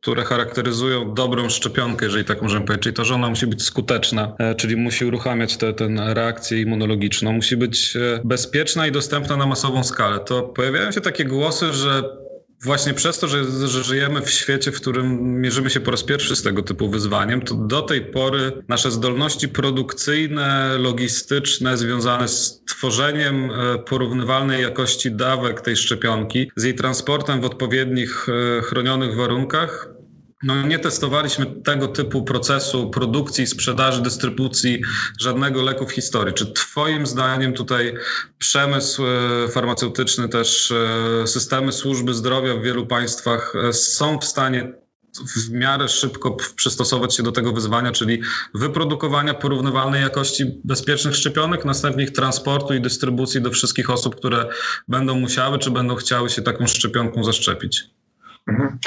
które 0.00 0.24
charakteryzują 0.24 1.14
dobrą 1.14 1.48
szczepionkę, 1.48 2.06
jeżeli 2.06 2.24
tak 2.24 2.42
możemy 2.42 2.66
powiedzieć, 2.66 2.82
czyli 2.82 2.94
to, 2.94 3.04
że 3.04 3.14
ona 3.14 3.28
musi 3.28 3.46
być 3.46 3.62
skuteczna, 3.62 4.36
e, 4.38 4.54
czyli 4.54 4.76
musi 4.76 5.04
uruchamiać 5.04 5.56
tę 5.56 5.74
reakcję 6.14 6.60
immunologiczną, 6.60 7.32
musi 7.32 7.56
być 7.56 7.96
e, 7.96 8.20
bezpieczna 8.24 8.86
i 8.86 8.92
dostępna 8.92 9.36
na 9.36 9.46
masową 9.46 9.84
skalę, 9.84 10.20
to 10.20 10.42
pojawiają 10.42 10.92
się 10.92 11.00
takie 11.00 11.24
głosy, 11.24 11.72
że 11.72 12.02
właśnie 12.62 12.94
przez 12.94 13.18
to, 13.18 13.28
że, 13.28 13.68
że, 13.68 13.84
żyjemy 13.84 14.22
w 14.22 14.30
świecie, 14.30 14.72
w 14.72 14.80
którym 14.80 15.40
mierzymy 15.40 15.70
się 15.70 15.80
po 15.80 15.90
raz 15.90 16.04
pierwszy 16.04 16.36
z 16.36 16.42
tego 16.42 16.62
typu 16.62 16.88
wyzwaniem, 16.88 17.42
to 17.42 17.54
do 17.54 17.82
tej 17.82 18.00
pory 18.00 18.52
nasze 18.68 18.90
zdolności 18.90 19.48
produkcyjne, 19.48 20.78
logistyczne, 20.78 21.76
związane 21.76 22.28
z 22.28 22.62
tworzeniem 22.64 23.50
e, 23.50 23.78
porównywalnej 23.78 24.62
jakości 24.62 25.10
dawek 25.12 25.60
tej 25.60 25.76
szczepionki, 25.76 26.50
z 26.56 26.64
jej 26.64 26.74
transportem 26.74 27.40
w 27.40 27.44
odpowiednich 27.44 28.26
e, 28.28 28.62
chronionych 28.62 29.16
warunkach, 29.16 29.97
no, 30.42 30.62
nie 30.62 30.78
testowaliśmy 30.78 31.46
tego 31.46 31.88
typu 31.88 32.22
procesu 32.22 32.90
produkcji, 32.90 33.46
sprzedaży, 33.46 34.02
dystrybucji 34.02 34.82
żadnego 35.20 35.62
leku 35.62 35.86
w 35.86 35.92
historii. 35.92 36.34
Czy 36.34 36.52
Twoim 36.52 37.06
zdaniem 37.06 37.52
tutaj 37.52 37.94
przemysł 38.38 39.02
e, 39.06 39.48
farmaceutyczny, 39.48 40.28
też 40.28 40.70
e, 40.70 41.26
systemy 41.26 41.72
służby 41.72 42.14
zdrowia 42.14 42.54
w 42.54 42.62
wielu 42.62 42.86
państwach 42.86 43.52
e, 43.68 43.72
są 43.72 44.18
w 44.18 44.24
stanie 44.24 44.72
w 45.36 45.50
miarę 45.50 45.88
szybko 45.88 46.36
przystosować 46.56 47.16
się 47.16 47.22
do 47.22 47.32
tego 47.32 47.52
wyzwania, 47.52 47.92
czyli 47.92 48.22
wyprodukowania 48.54 49.34
porównywalnej 49.34 50.02
jakości 50.02 50.44
bezpiecznych 50.64 51.16
szczepionek, 51.16 51.64
następnie 51.64 52.04
ich 52.04 52.12
transportu 52.12 52.74
i 52.74 52.80
dystrybucji 52.80 53.40
do 53.40 53.50
wszystkich 53.50 53.90
osób, 53.90 54.16
które 54.16 54.48
będą 54.88 55.20
musiały 55.20 55.58
czy 55.58 55.70
będą 55.70 55.94
chciały 55.94 56.30
się 56.30 56.42
taką 56.42 56.66
szczepionką 56.66 57.24
zaszczepić? 57.24 57.97
Mhm. 58.48 58.78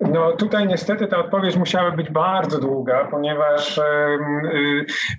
No 0.00 0.32
tutaj 0.32 0.66
niestety 0.66 1.06
ta 1.06 1.18
odpowiedź 1.18 1.56
musiała 1.56 1.90
być 1.90 2.10
bardzo 2.10 2.58
długa, 2.58 3.04
ponieważ 3.04 3.80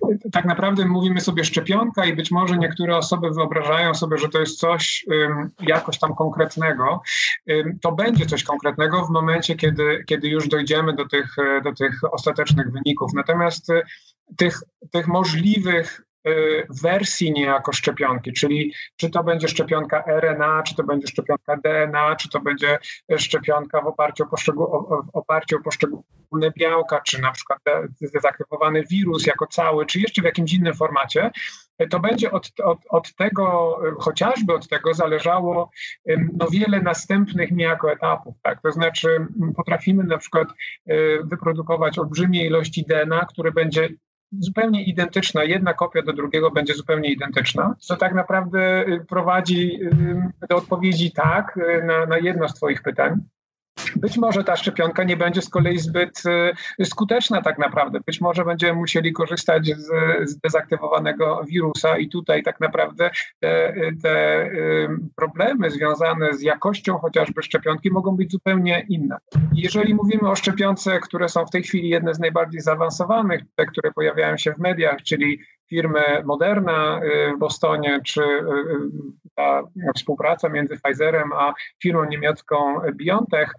yy, 0.04 0.32
tak 0.32 0.46
naprawdę 0.46 0.86
mówimy 0.86 1.22
sobie 1.22 1.44
szczepionka 1.44 2.06
i 2.06 2.16
być 2.16 2.32
może 2.32 2.58
niektóre 2.58 2.98
osoby 2.98 3.30
wyobrażają 3.32 3.94
sobie, 3.94 4.18
że 4.18 4.30
to 4.30 4.40
jest 4.40 4.60
coś 4.60 5.06
yy, 5.08 5.28
jakoś 5.62 6.00
tam 6.00 6.16
konkretnego. 6.16 7.02
Yy, 7.46 7.78
to 7.82 7.92
będzie 7.92 8.26
coś 8.26 8.44
konkretnego 8.44 9.06
w 9.06 9.10
momencie, 9.10 9.56
kiedy, 9.56 10.04
kiedy 10.08 10.28
już 10.28 10.48
dojdziemy 10.48 10.94
do 10.94 11.08
tych, 11.08 11.36
do 11.64 11.74
tych 11.74 12.00
ostatecznych 12.12 12.72
wyników. 12.72 13.12
Natomiast 13.14 13.70
y, 13.70 13.82
tych, 14.38 14.60
tych 14.92 15.08
możliwych 15.08 16.02
wersji 16.84 17.32
niejako 17.32 17.74
szczepionki, 17.74 18.34
czyli 18.34 18.74
czy 18.96 19.10
to 19.10 19.24
będzie 19.24 19.48
szczepionka 19.48 20.04
RNA, 20.08 20.64
czy 20.64 20.76
to 20.76 20.84
będzie 20.84 21.08
szczepionka 21.08 21.58
DNA, 21.58 22.16
czy 22.16 22.30
to 22.30 22.40
będzie 22.40 22.78
szczepionka 23.18 23.82
w 23.82 23.88
oparciu 23.88 24.24
o, 24.24 25.04
w 25.04 25.16
oparciu 25.16 25.58
o 25.58 25.62
poszczególne 25.64 26.52
białka, 26.58 27.02
czy 27.02 27.22
na 27.22 27.32
przykład 27.32 27.60
dezaktywowany 28.14 28.84
wirus 28.92 29.28
jako 29.28 29.48
cały, 29.48 29.86
czy 29.86 30.00
jeszcze 30.00 30.22
w 30.22 30.26
jakimś 30.26 30.54
innym 30.54 30.74
formacie, 30.74 31.32
to 31.90 32.00
będzie 32.00 32.32
od, 32.32 32.52
od, 32.64 32.80
od 32.90 33.16
tego, 33.16 33.78
chociażby 34.00 34.54
od 34.54 34.68
tego 34.68 34.94
zależało 34.94 35.70
no, 36.40 36.48
wiele 36.52 36.82
następnych 36.82 37.52
niejako 37.52 37.92
etapów. 37.92 38.36
Tak? 38.42 38.62
To 38.62 38.72
znaczy 38.72 39.28
potrafimy 39.56 40.04
na 40.04 40.18
przykład 40.18 40.48
wyprodukować 41.24 42.00
olbrzymie 42.00 42.46
ilości 42.46 42.86
DNA, 42.88 43.26
które 43.26 43.52
będzie 43.52 43.90
zupełnie 44.40 44.84
identyczna, 44.84 45.44
jedna 45.44 45.74
kopia 45.74 46.02
do 46.02 46.14
drugiego 46.14 46.52
będzie 46.52 46.74
zupełnie 46.74 47.12
identyczna, 47.12 47.76
co 47.80 47.96
tak 47.96 48.14
naprawdę 48.14 48.86
prowadzi 49.10 49.80
do 50.50 50.56
odpowiedzi 50.56 51.12
tak 51.12 51.60
na, 51.84 52.06
na 52.06 52.18
jedno 52.18 52.50
z 52.50 52.54
Twoich 52.54 52.82
pytań. 52.82 53.22
Być 53.96 54.18
może 54.18 54.44
ta 54.44 54.56
szczepionka 54.56 55.04
nie 55.04 55.18
będzie 55.18 55.42
z 55.42 55.50
kolei 55.50 55.78
zbyt 55.78 56.24
y, 56.80 56.86
skuteczna 56.86 57.42
tak 57.42 57.58
naprawdę. 57.58 58.00
Być 58.06 58.22
może 58.22 58.46
będziemy 58.46 58.74
musieli 58.74 59.14
korzystać 59.14 59.68
z, 59.68 59.88
z 60.30 60.40
dezaktywowanego 60.40 61.44
wirusa 61.48 61.98
i 61.98 62.10
tutaj 62.10 62.44
tak 62.44 62.60
naprawdę 62.60 63.10
te, 63.40 63.74
te 64.04 64.46
y, 64.46 64.88
problemy 65.16 65.72
związane 65.72 66.34
z 66.34 66.42
jakością 66.42 66.98
chociażby 66.98 67.44
szczepionki 67.44 67.92
mogą 67.92 68.16
być 68.16 68.32
zupełnie 68.32 68.86
inne. 68.90 69.18
Jeżeli 69.54 69.96
mówimy 69.96 70.30
o 70.30 70.36
szczepionce, 70.36 71.00
które 71.00 71.30
są 71.30 71.46
w 71.46 71.52
tej 71.52 71.64
chwili 71.64 71.90
jedne 71.90 72.14
z 72.14 72.20
najbardziej 72.20 72.62
zaawansowanych, 72.62 73.42
te, 73.56 73.66
które 73.66 73.92
pojawiają 73.92 74.38
się 74.38 74.54
w 74.54 74.58
mediach, 74.58 75.02
czyli 75.04 75.40
firmy 75.70 76.02
Moderna 76.26 77.02
y, 77.04 77.36
w 77.36 77.40
Bostonie, 77.40 78.00
czy 78.06 78.22
ta 79.36 79.64
współpraca 79.96 80.50
między 80.50 80.78
Pfizerem 80.80 81.34
a 81.34 81.54
firmą 81.82 82.06
niemiecką 82.06 82.80
BioNTech, 82.94 83.52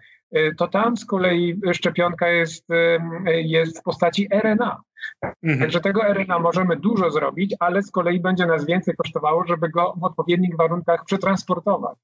to 0.57 0.67
tam 0.67 0.97
z 0.97 1.05
kolei 1.05 1.59
szczepionka 1.73 2.27
jest, 2.27 2.71
y, 2.71 2.99
jest 3.41 3.79
w 3.79 3.83
postaci 3.83 4.27
RNA. 4.31 4.81
Mhm. 5.23 5.59
Także 5.59 5.79
tego 5.79 6.01
RNA 6.13 6.39
możemy 6.39 6.75
dużo 6.75 7.11
zrobić, 7.11 7.55
ale 7.59 7.83
z 7.83 7.91
kolei 7.91 8.19
będzie 8.19 8.45
nas 8.45 8.65
więcej 8.65 8.95
kosztowało, 8.95 9.43
żeby 9.47 9.69
go 9.69 9.93
w 9.97 10.03
odpowiednich 10.03 10.57
warunkach 10.57 11.05
przetransportować. 11.05 11.97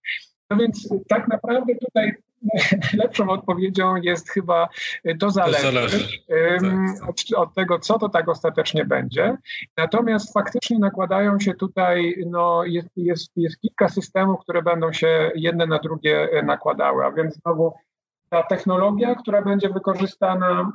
No 0.50 0.58
więc 0.58 0.90
tak 1.10 1.28
naprawdę 1.28 1.76
tutaj 1.76 2.14
lepszą 3.04 3.30
odpowiedzią 3.30 3.96
jest 3.96 4.30
chyba 4.30 4.70
to 5.20 5.32
zależy, 5.32 5.64
to 5.64 5.72
zależy. 5.72 6.08
Tak. 6.28 7.10
Od, 7.10 7.24
od, 7.36 7.54
tego, 7.54 7.80
co 7.80 8.00
to 8.00 8.10
tak 8.10 8.30
ostatecznie 8.30 8.86
będzie. 8.86 9.38
Natomiast 9.78 10.34
faktycznie 10.34 10.80
nakładają 10.80 11.40
się 11.40 11.54
tutaj, 11.54 12.16
no, 12.28 12.64
jest, 12.66 12.90
jest, 12.96 13.32
jest 13.36 13.62
kilka 13.62 13.90
systemów, 13.90 14.40
które 14.40 14.62
będą 14.62 14.94
się 14.94 15.32
jedne 15.36 15.68
na 15.68 15.80
drugie 15.80 16.30
nakładały, 16.44 17.06
a 17.06 17.12
więc 17.12 17.36
znowu 17.36 17.74
ta 18.34 18.44
technologia, 18.44 19.16
która 19.16 19.42
będzie 19.42 19.70
wykorzystana, 19.70 20.72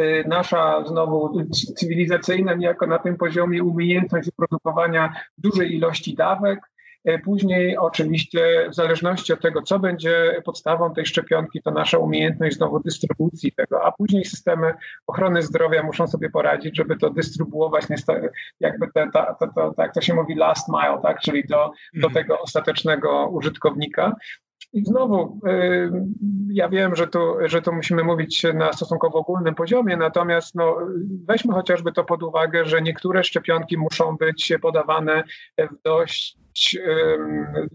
y, 0.00 0.24
nasza 0.28 0.84
znowu 0.86 1.44
cywilizacyjna, 1.76 2.54
niejako 2.54 2.86
na 2.86 2.98
tym 2.98 3.16
poziomie 3.16 3.62
umiejętność 3.62 4.30
produkowania 4.36 5.12
dużej 5.38 5.74
ilości 5.74 6.14
dawek, 6.14 6.60
y, 7.08 7.18
Później 7.24 7.76
oczywiście 7.76 8.68
w 8.70 8.74
zależności 8.74 9.32
od 9.32 9.42
tego, 9.42 9.62
co 9.62 9.78
będzie 9.78 10.42
podstawą 10.44 10.94
tej 10.94 11.06
szczepionki, 11.06 11.62
to 11.62 11.70
nasza 11.70 11.98
umiejętność 11.98 12.56
znowu 12.56 12.80
dystrybucji 12.80 13.52
tego, 13.52 13.84
a 13.84 13.92
później 13.92 14.24
systemy 14.24 14.74
ochrony 15.06 15.42
zdrowia 15.42 15.82
muszą 15.82 16.06
sobie 16.06 16.30
poradzić, 16.30 16.76
żeby 16.76 16.96
to 16.96 17.10
dystrybuować, 17.10 17.84
jakby 18.60 18.92
te, 18.92 19.08
ta, 19.12 19.34
to, 19.34 19.48
to, 19.54 19.74
tak 19.74 19.94
to 19.94 20.00
się 20.00 20.14
mówi 20.14 20.34
last 20.34 20.68
mile, 20.68 20.98
tak? 21.02 21.20
czyli 21.20 21.44
do, 21.44 21.70
do 21.94 22.06
mhm. 22.06 22.14
tego 22.14 22.40
ostatecznego 22.40 23.28
użytkownika. 23.28 24.12
I 24.72 24.84
znowu, 24.84 25.40
ja 26.52 26.68
wiem, 26.68 26.96
że 26.96 27.06
tu, 27.06 27.18
że 27.44 27.62
tu 27.62 27.72
musimy 27.72 28.04
mówić 28.04 28.46
na 28.54 28.72
stosunkowo 28.72 29.18
ogólnym 29.18 29.54
poziomie, 29.54 29.96
natomiast 29.96 30.54
no, 30.54 30.76
weźmy 31.24 31.54
chociażby 31.54 31.92
to 31.92 32.04
pod 32.04 32.22
uwagę, 32.22 32.64
że 32.64 32.82
niektóre 32.82 33.24
szczepionki 33.24 33.78
muszą 33.78 34.16
być 34.16 34.52
podawane 34.62 35.24
w 35.58 35.82
dość 35.84 36.38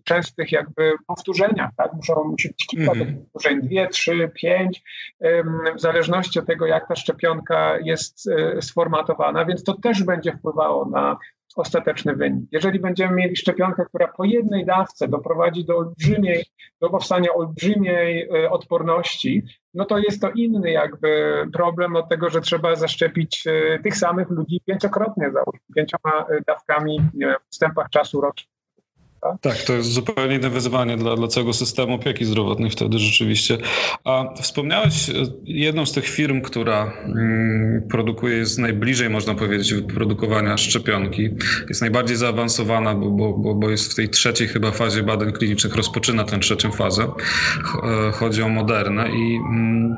częstych 0.03 0.51
jakby 0.51 0.93
powtórzeniach, 1.07 1.69
tak? 1.77 1.93
Muszą 1.93 2.23
musi 2.23 2.47
być 2.47 2.67
kilka 2.67 2.91
mm 2.91 3.25
powtórzeń, 3.33 3.61
dwie, 3.61 3.87
trzy, 3.87 4.31
pięć, 4.33 4.83
w 5.75 5.81
zależności 5.81 6.39
od 6.39 6.45
tego, 6.45 6.65
jak 6.65 6.87
ta 6.87 6.95
szczepionka 6.95 7.77
jest 7.79 8.29
e, 8.29 8.61
sformatowana, 8.61 9.45
więc 9.45 9.63
to 9.63 9.73
też 9.73 10.03
będzie 10.03 10.31
wpływało 10.31 10.89
na 10.89 11.17
ostateczny 11.59 12.15
wynik. 12.15 12.45
Jeżeli 12.51 12.79
będziemy 12.79 13.15
mieli 13.15 13.35
szczepionkę, 13.35 13.85
która 13.85 14.07
po 14.07 14.25
jednej 14.25 14.65
dawce 14.65 15.07
doprowadzi 15.07 15.65
do 15.65 15.77
olbrzymiej, 15.77 16.45
do 16.81 16.89
powstania 16.89 17.33
olbrzymiej 17.33 18.29
e, 18.29 18.49
odporności, 18.49 19.43
no 19.73 19.85
to 19.85 19.97
jest 19.97 20.21
to 20.21 20.29
inny 20.31 20.71
jakby 20.71 21.35
problem 21.53 21.95
od 21.95 22.09
tego, 22.09 22.29
że 22.29 22.41
trzeba 22.41 22.75
zaszczepić 22.75 23.43
e, 23.47 23.79
tych 23.79 23.97
samych 23.97 24.29
ludzi 24.29 24.61
pięciokrotnie, 24.65 25.31
załóżmy, 25.31 25.65
pięcioma 25.75 26.25
dawkami 26.47 26.99
nie 27.13 27.25
wiem, 27.27 27.35
w 27.49 27.53
wstępach 27.53 27.89
czasu 27.89 28.21
rocznych. 28.21 28.52
Tak? 29.23 29.41
tak, 29.41 29.57
to 29.63 29.73
jest 29.73 29.91
zupełnie 29.91 30.35
inne 30.35 30.49
wyzwanie 30.49 30.97
dla, 30.97 31.15
dla 31.15 31.27
całego 31.27 31.53
systemu 31.53 31.93
opieki 31.93 32.25
zdrowotnej 32.25 32.69
wtedy 32.69 32.99
rzeczywiście. 32.99 33.57
A 34.03 34.33
wspomniałeś 34.41 35.09
e, 35.09 35.13
jedną 35.45 35.85
z 35.85 35.91
tych 35.91 36.05
firm, 36.05 36.41
która 36.41 36.93
mm, 37.05 37.87
produkuje, 37.89 38.37
jest 38.37 38.59
najbliżej, 38.59 39.09
można 39.09 39.35
powiedzieć, 39.35 39.73
wyprodukowania 39.73 40.57
szczepionki. 40.57 41.29
Jest 41.69 41.81
najbardziej 41.81 42.17
zaawansowana, 42.17 42.95
bo, 42.95 43.33
bo, 43.33 43.55
bo 43.55 43.69
jest 43.69 43.91
w 43.91 43.95
tej 43.95 44.09
trzeciej 44.09 44.47
chyba 44.47 44.71
fazie 44.71 45.03
badań 45.03 45.31
klinicznych, 45.31 45.75
rozpoczyna 45.75 46.23
tę 46.23 46.39
trzecią 46.39 46.71
fazę. 46.71 47.03
E, 47.03 48.11
chodzi 48.11 48.41
o 48.41 48.49
Modernę 48.49 49.09
i 49.09 49.35
mm, 49.35 49.95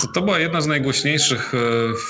to, 0.00 0.08
to 0.14 0.22
była 0.22 0.38
jedna 0.38 0.60
z 0.60 0.66
najgłośniejszych 0.66 1.54
e, 1.54 1.58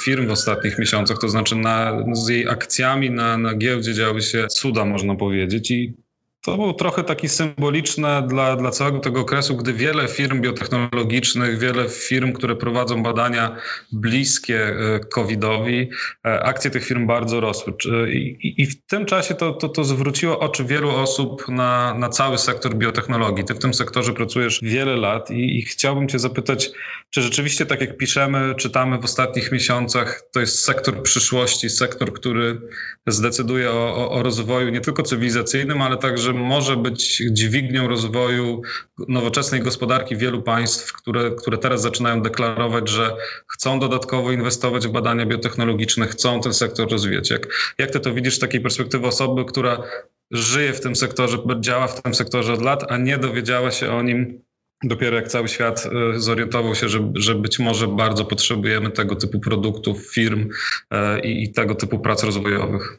firm 0.04 0.26
w 0.26 0.30
ostatnich 0.30 0.78
miesiącach, 0.78 1.18
to 1.18 1.28
znaczy 1.28 1.56
na, 1.56 2.04
z 2.12 2.28
jej 2.28 2.48
akcjami 2.48 3.10
na, 3.10 3.38
na 3.38 3.54
giełdzie 3.54 3.94
działy 3.94 4.22
się 4.22 4.46
cuda, 4.46 4.84
można 4.84 5.14
powiedzieć. 5.14 5.70
I 5.70 6.05
to 6.46 6.56
był 6.56 6.72
trochę 6.72 7.04
taki 7.04 7.28
symboliczne 7.28 8.26
dla, 8.28 8.56
dla 8.56 8.70
całego 8.70 8.98
tego 8.98 9.20
okresu, 9.20 9.56
gdy 9.56 9.72
wiele 9.72 10.08
firm 10.08 10.40
biotechnologicznych, 10.40 11.58
wiele 11.58 11.88
firm, 11.88 12.32
które 12.32 12.56
prowadzą 12.56 13.02
badania 13.02 13.56
bliskie 13.92 14.60
e, 14.60 15.00
COVID-owi, 15.00 15.90
e, 16.26 16.42
akcje 16.42 16.70
tych 16.70 16.84
firm 16.84 17.06
bardzo 17.06 17.40
rosły. 17.40 17.72
I, 18.12 18.54
i 18.62 18.66
w 18.66 18.86
tym 18.86 19.06
czasie 19.06 19.34
to, 19.34 19.52
to, 19.52 19.68
to 19.68 19.84
zwróciło 19.84 20.38
oczy 20.38 20.64
wielu 20.64 20.90
osób 20.90 21.48
na, 21.48 21.94
na 21.94 22.08
cały 22.08 22.38
sektor 22.38 22.74
biotechnologii. 22.74 23.44
Ty 23.44 23.54
w 23.54 23.58
tym 23.58 23.74
sektorze 23.74 24.12
pracujesz 24.12 24.60
wiele 24.62 24.96
lat 24.96 25.30
i, 25.30 25.58
i 25.58 25.62
chciałbym 25.62 26.08
Cię 26.08 26.18
zapytać, 26.18 26.70
czy 27.10 27.22
rzeczywiście 27.22 27.66
tak 27.66 27.80
jak 27.80 27.96
piszemy, 27.96 28.54
czytamy 28.54 28.98
w 28.98 29.04
ostatnich 29.04 29.52
miesiącach, 29.52 30.22
to 30.32 30.40
jest 30.40 30.64
sektor 30.64 31.02
przyszłości, 31.02 31.70
sektor, 31.70 32.12
który 32.12 32.60
zdecyduje 33.06 33.70
o, 33.70 33.96
o, 33.96 34.10
o 34.10 34.22
rozwoju 34.22 34.68
nie 34.68 34.80
tylko 34.80 35.02
cywilizacyjnym, 35.02 35.82
ale 35.82 35.96
także 35.96 36.35
może 36.36 36.76
być 36.76 37.22
dźwignią 37.30 37.88
rozwoju 37.88 38.62
nowoczesnej 39.08 39.60
gospodarki 39.60 40.16
wielu 40.16 40.42
państw, 40.42 40.92
które, 40.92 41.30
które 41.30 41.58
teraz 41.58 41.82
zaczynają 41.82 42.22
deklarować, 42.22 42.88
że 42.88 43.16
chcą 43.48 43.78
dodatkowo 43.78 44.32
inwestować 44.32 44.86
w 44.86 44.90
badania 44.90 45.26
biotechnologiczne, 45.26 46.06
chcą 46.06 46.40
ten 46.40 46.54
sektor 46.54 46.90
rozwijać. 46.90 47.30
Jak, 47.30 47.74
jak 47.78 47.90
ty 47.90 48.00
to 48.00 48.14
widzisz 48.14 48.36
z 48.36 48.38
takiej 48.38 48.60
perspektywy 48.60 49.06
osoby, 49.06 49.44
która 49.44 49.82
żyje 50.30 50.72
w 50.72 50.80
tym 50.80 50.96
sektorze, 50.96 51.38
działa 51.60 51.86
w 51.86 52.02
tym 52.02 52.14
sektorze 52.14 52.52
od 52.52 52.62
lat, 52.62 52.92
a 52.92 52.96
nie 52.96 53.18
dowiedziała 53.18 53.70
się 53.70 53.92
o 53.92 54.02
nim 54.02 54.46
dopiero 54.84 55.16
jak 55.16 55.28
cały 55.28 55.48
świat 55.48 55.86
e, 55.86 56.20
zorientował 56.20 56.74
się, 56.74 56.88
że, 56.88 57.12
że 57.14 57.34
być 57.34 57.58
może 57.58 57.88
bardzo 57.88 58.24
potrzebujemy 58.24 58.90
tego 58.90 59.16
typu 59.16 59.40
produktów, 59.40 60.06
firm 60.14 60.48
e, 60.90 61.20
i, 61.20 61.42
i 61.42 61.52
tego 61.52 61.74
typu 61.74 61.98
prac 61.98 62.24
rozwojowych. 62.24 62.98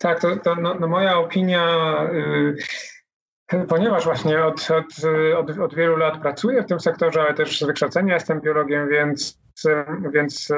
Tak, 0.00 0.20
to, 0.20 0.36
to 0.36 0.54
no, 0.54 0.74
no 0.74 0.88
moja 0.88 1.18
opinia, 1.18 1.64
yy, 3.52 3.66
ponieważ 3.68 4.04
właśnie 4.04 4.44
od, 4.44 4.68
od, 4.70 5.04
od, 5.36 5.58
od 5.58 5.74
wielu 5.74 5.96
lat 5.96 6.20
pracuję 6.20 6.62
w 6.62 6.66
tym 6.66 6.80
sektorze, 6.80 7.22
ale 7.22 7.34
też 7.34 7.60
z 7.60 7.66
wykształcenia 7.66 8.14
jestem 8.14 8.40
biologiem, 8.40 8.88
więc 8.88 9.38
więc 10.12 10.50
e, 10.50 10.56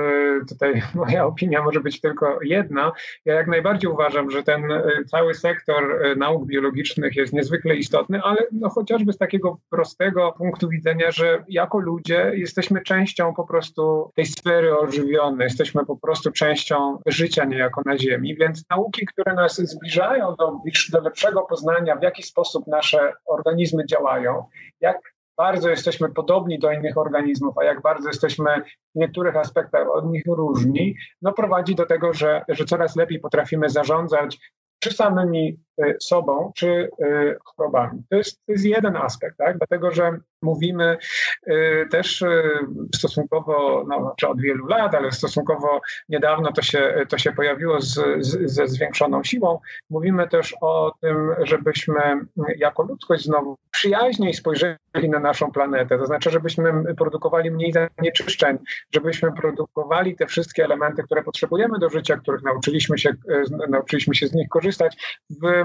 tutaj 0.48 0.82
moja 0.94 1.26
opinia 1.26 1.62
może 1.62 1.80
być 1.80 2.00
tylko 2.00 2.38
jedna. 2.42 2.92
Ja 3.24 3.34
jak 3.34 3.46
najbardziej 3.46 3.90
uważam, 3.90 4.30
że 4.30 4.42
ten 4.42 4.72
e, 4.72 4.82
cały 5.06 5.34
sektor 5.34 6.04
e, 6.04 6.16
nauk 6.16 6.46
biologicznych 6.46 7.16
jest 7.16 7.32
niezwykle 7.32 7.76
istotny, 7.76 8.20
ale 8.22 8.36
no 8.52 8.68
chociażby 8.68 9.12
z 9.12 9.18
takiego 9.18 9.58
prostego 9.70 10.34
punktu 10.38 10.68
widzenia, 10.68 11.10
że 11.10 11.44
jako 11.48 11.78
ludzie 11.78 12.32
jesteśmy 12.34 12.82
częścią 12.82 13.34
po 13.34 13.44
prostu 13.44 14.10
tej 14.14 14.26
sfery 14.26 14.78
ożywionej, 14.78 15.44
jesteśmy 15.44 15.86
po 15.86 15.96
prostu 15.96 16.32
częścią 16.32 16.98
życia 17.06 17.44
niejako 17.44 17.82
na 17.86 17.98
Ziemi, 17.98 18.36
więc 18.36 18.64
nauki, 18.70 19.06
które 19.06 19.34
nas 19.34 19.56
zbliżają 19.56 20.34
do, 20.38 20.58
do 20.92 21.00
lepszego 21.00 21.42
poznania, 21.42 21.96
w 21.96 22.02
jaki 22.02 22.22
sposób 22.22 22.66
nasze 22.66 23.12
organizmy 23.26 23.86
działają, 23.86 24.44
jak 24.80 25.11
bardzo 25.36 25.70
jesteśmy 25.70 26.08
podobni 26.08 26.58
do 26.58 26.72
innych 26.72 26.98
organizmów, 26.98 27.58
a 27.58 27.64
jak 27.64 27.82
bardzo 27.82 28.08
jesteśmy 28.08 28.62
w 28.94 28.98
niektórych 28.98 29.36
aspektach 29.36 29.88
od 29.88 30.06
nich 30.06 30.22
różni, 30.26 30.94
no 31.22 31.32
prowadzi 31.32 31.74
do 31.74 31.86
tego, 31.86 32.12
że, 32.12 32.44
że 32.48 32.64
coraz 32.64 32.96
lepiej 32.96 33.20
potrafimy 33.20 33.70
zarządzać 33.70 34.38
czy 34.78 34.92
samymi 34.92 35.58
sobą 36.00 36.52
czy 36.56 36.90
chorobami. 37.44 38.02
To 38.10 38.16
jest, 38.16 38.46
to 38.46 38.52
jest 38.52 38.64
jeden 38.64 38.96
aspekt, 38.96 39.36
tak? 39.38 39.58
dlatego 39.58 39.90
że 39.90 40.20
mówimy 40.42 40.96
też 41.90 42.24
stosunkowo, 42.94 43.84
no, 43.88 44.14
czy 44.16 44.28
od 44.28 44.40
wielu 44.40 44.66
lat, 44.66 44.94
ale 44.94 45.12
stosunkowo 45.12 45.80
niedawno 46.08 46.52
to 46.52 46.62
się, 46.62 47.06
to 47.08 47.18
się 47.18 47.32
pojawiło 47.32 47.80
z, 47.80 48.00
z, 48.20 48.52
ze 48.52 48.68
zwiększoną 48.68 49.24
siłą. 49.24 49.58
Mówimy 49.90 50.28
też 50.28 50.54
o 50.60 50.92
tym, 51.00 51.30
żebyśmy 51.42 52.00
jako 52.56 52.82
ludzkość 52.82 53.24
znowu 53.24 53.56
przyjaźniej 53.70 54.34
spojrzeli 54.34 54.78
na 55.10 55.18
naszą 55.18 55.52
planetę, 55.52 55.98
to 55.98 56.06
znaczy, 56.06 56.30
żebyśmy 56.30 56.94
produkowali 56.94 57.50
mniej 57.50 57.72
zanieczyszczeń, 57.72 58.58
żebyśmy 58.94 59.32
produkowali 59.32 60.16
te 60.16 60.26
wszystkie 60.26 60.64
elementy, 60.64 61.02
które 61.02 61.22
potrzebujemy 61.22 61.78
do 61.78 61.90
życia, 61.90 62.16
których 62.16 62.42
nauczyliśmy 62.42 62.98
się, 62.98 63.10
e, 63.10 63.66
nauczyliśmy 63.68 64.14
się 64.14 64.26
z 64.26 64.34
nich 64.34 64.48
korzystać 64.48 65.18
w 65.42 65.62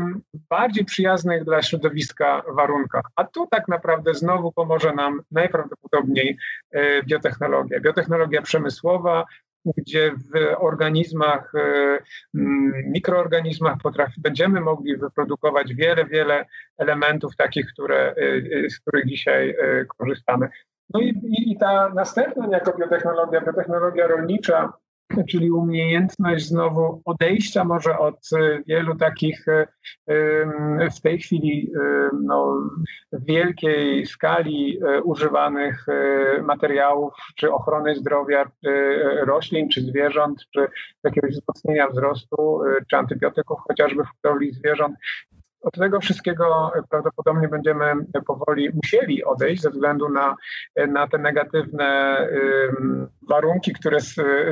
bardziej 0.49 0.85
przyjaznych 0.85 1.43
dla 1.43 1.61
środowiska 1.61 2.43
warunkach. 2.55 3.03
A 3.15 3.23
tu 3.23 3.47
tak 3.51 3.67
naprawdę 3.67 4.13
znowu 4.13 4.51
pomoże 4.67 4.93
nam 4.93 5.21
najprawdopodobniej 5.31 6.37
e, 6.71 7.03
biotechnologia. 7.03 7.79
Biotechnologia 7.79 8.41
przemysłowa, 8.41 9.25
gdzie 9.77 10.11
w 10.11 10.55
organizmach, 10.57 11.53
e, 11.55 11.99
mikroorganizmach 12.85 13.77
potrafi, 13.83 14.21
będziemy 14.21 14.61
mogli 14.61 14.97
wyprodukować 14.97 15.73
wiele, 15.73 16.05
wiele 16.05 16.45
elementów 16.77 17.35
takich, 17.35 17.67
które, 17.73 18.15
z 18.69 18.79
których 18.79 19.05
dzisiaj 19.05 19.55
korzystamy. 19.97 20.49
No 20.93 20.99
i, 20.99 21.13
i 21.51 21.57
ta 21.57 21.89
następna 21.89 22.47
jako 22.51 22.77
biotechnologia, 22.77 23.41
biotechnologia 23.41 24.07
rolnicza, 24.07 24.73
czyli 25.29 25.51
umiejętność 25.51 26.47
znowu 26.47 27.01
odejścia 27.05 27.63
może 27.63 27.97
od 27.97 28.19
e, 28.33 28.63
wielu 28.67 28.95
takich 28.95 29.47
e, 29.47 29.67
w 30.97 31.01
tej 31.01 31.19
chwili 31.19 31.71
no, 32.23 32.69
w 33.11 33.25
wielkiej 33.25 34.05
skali 34.05 34.79
używanych 35.03 35.85
materiałów, 36.43 37.13
czy 37.35 37.51
ochrony 37.51 37.95
zdrowia 37.95 38.51
roślin, 39.25 39.69
czy 39.69 39.81
zwierząt, 39.81 40.45
czy 40.53 40.67
jakiegoś 41.03 41.31
wzmocnienia 41.31 41.87
wzrostu, 41.87 42.59
czy 42.89 42.97
antybiotyków 42.97 43.59
chociażby 43.67 44.03
w 44.03 44.07
hodowli 44.21 44.53
zwierząt. 44.53 44.95
Od 45.67 45.73
tego 45.73 45.99
wszystkiego 45.99 46.71
prawdopodobnie 46.89 47.47
będziemy 47.47 47.93
powoli 48.27 48.69
musieli 48.73 49.23
odejść 49.23 49.61
ze 49.61 49.69
względu 49.69 50.09
na, 50.09 50.35
na 50.87 51.07
te 51.07 51.17
negatywne 51.17 52.17
warunki, 53.29 53.73
które 53.73 53.97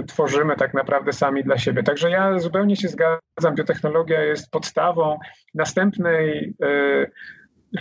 tworzymy 0.07 0.55
tak 0.55 0.73
naprawdę 0.73 1.13
sami 1.13 1.43
dla 1.43 1.57
siebie. 1.57 1.83
Także 1.83 2.09
ja 2.09 2.39
zupełnie 2.39 2.75
się 2.75 2.87
zgadzam, 2.87 3.55
biotechnologia 3.55 4.23
jest 4.23 4.51
podstawą 4.51 5.19
następnej 5.53 6.55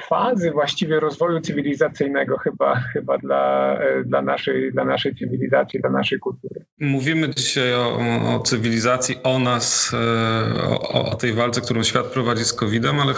fazy 0.01 0.51
właściwie 0.51 1.01
rozwoju 1.01 1.41
cywilizacyjnego 1.41 2.39
chyba, 2.39 2.75
chyba 2.75 3.19
dla, 3.19 3.79
dla, 4.05 4.23
naszej, 4.23 4.73
dla 4.73 4.85
naszej 4.85 5.15
cywilizacji, 5.15 5.81
dla 5.81 5.91
naszej 5.91 6.19
kultury. 6.19 6.65
Mówimy 6.81 7.29
dzisiaj 7.29 7.75
o, 7.75 7.99
o 8.35 8.41
cywilizacji, 8.41 9.17
o 9.23 9.39
nas, 9.39 9.95
e, 9.95 10.69
o, 10.69 11.11
o 11.11 11.15
tej 11.15 11.33
walce, 11.33 11.61
którą 11.61 11.83
świat 11.83 12.07
prowadzi 12.07 12.45
z 12.45 12.53
COVID-em, 12.53 13.01
ale 13.01 13.15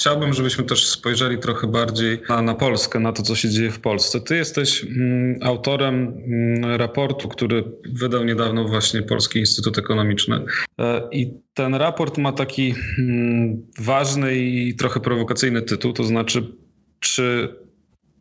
Chciałbym, 0.00 0.32
żebyśmy 0.34 0.64
też 0.64 0.86
spojrzeli 0.86 1.38
trochę 1.38 1.66
bardziej 1.66 2.18
na, 2.28 2.42
na, 2.42 2.54
Polskę, 2.54 3.00
na 3.00 3.12
to, 3.12 3.22
co 3.22 3.36
się 3.36 3.48
dzieje 3.48 3.70
w 3.70 3.80
Polsce. 3.80 4.20
Ty 4.20 4.36
jesteś 4.36 4.84
mm, 4.84 5.38
autorem 5.42 5.94
mm, 6.26 6.76
raportu, 6.76 7.28
który 7.28 7.64
wydał 7.92 8.24
niedawno 8.24 8.68
właśnie 8.68 9.02
Polski 9.02 9.38
Instytut 9.38 9.78
Ekonomiczny. 9.78 10.44
E, 10.80 11.08
I 11.12 11.34
ten 11.54 11.74
raport 11.74 12.18
ma 12.18 12.32
taki 12.32 12.74
mm, 12.98 13.66
ważny 13.78 14.36
i 14.36 14.74
trochę 14.74 15.00
prowokacyjny 15.00 15.62
tytuł, 15.62 15.92
to 15.92 16.04
znaczy, 16.04 16.56
czy 17.00 17.54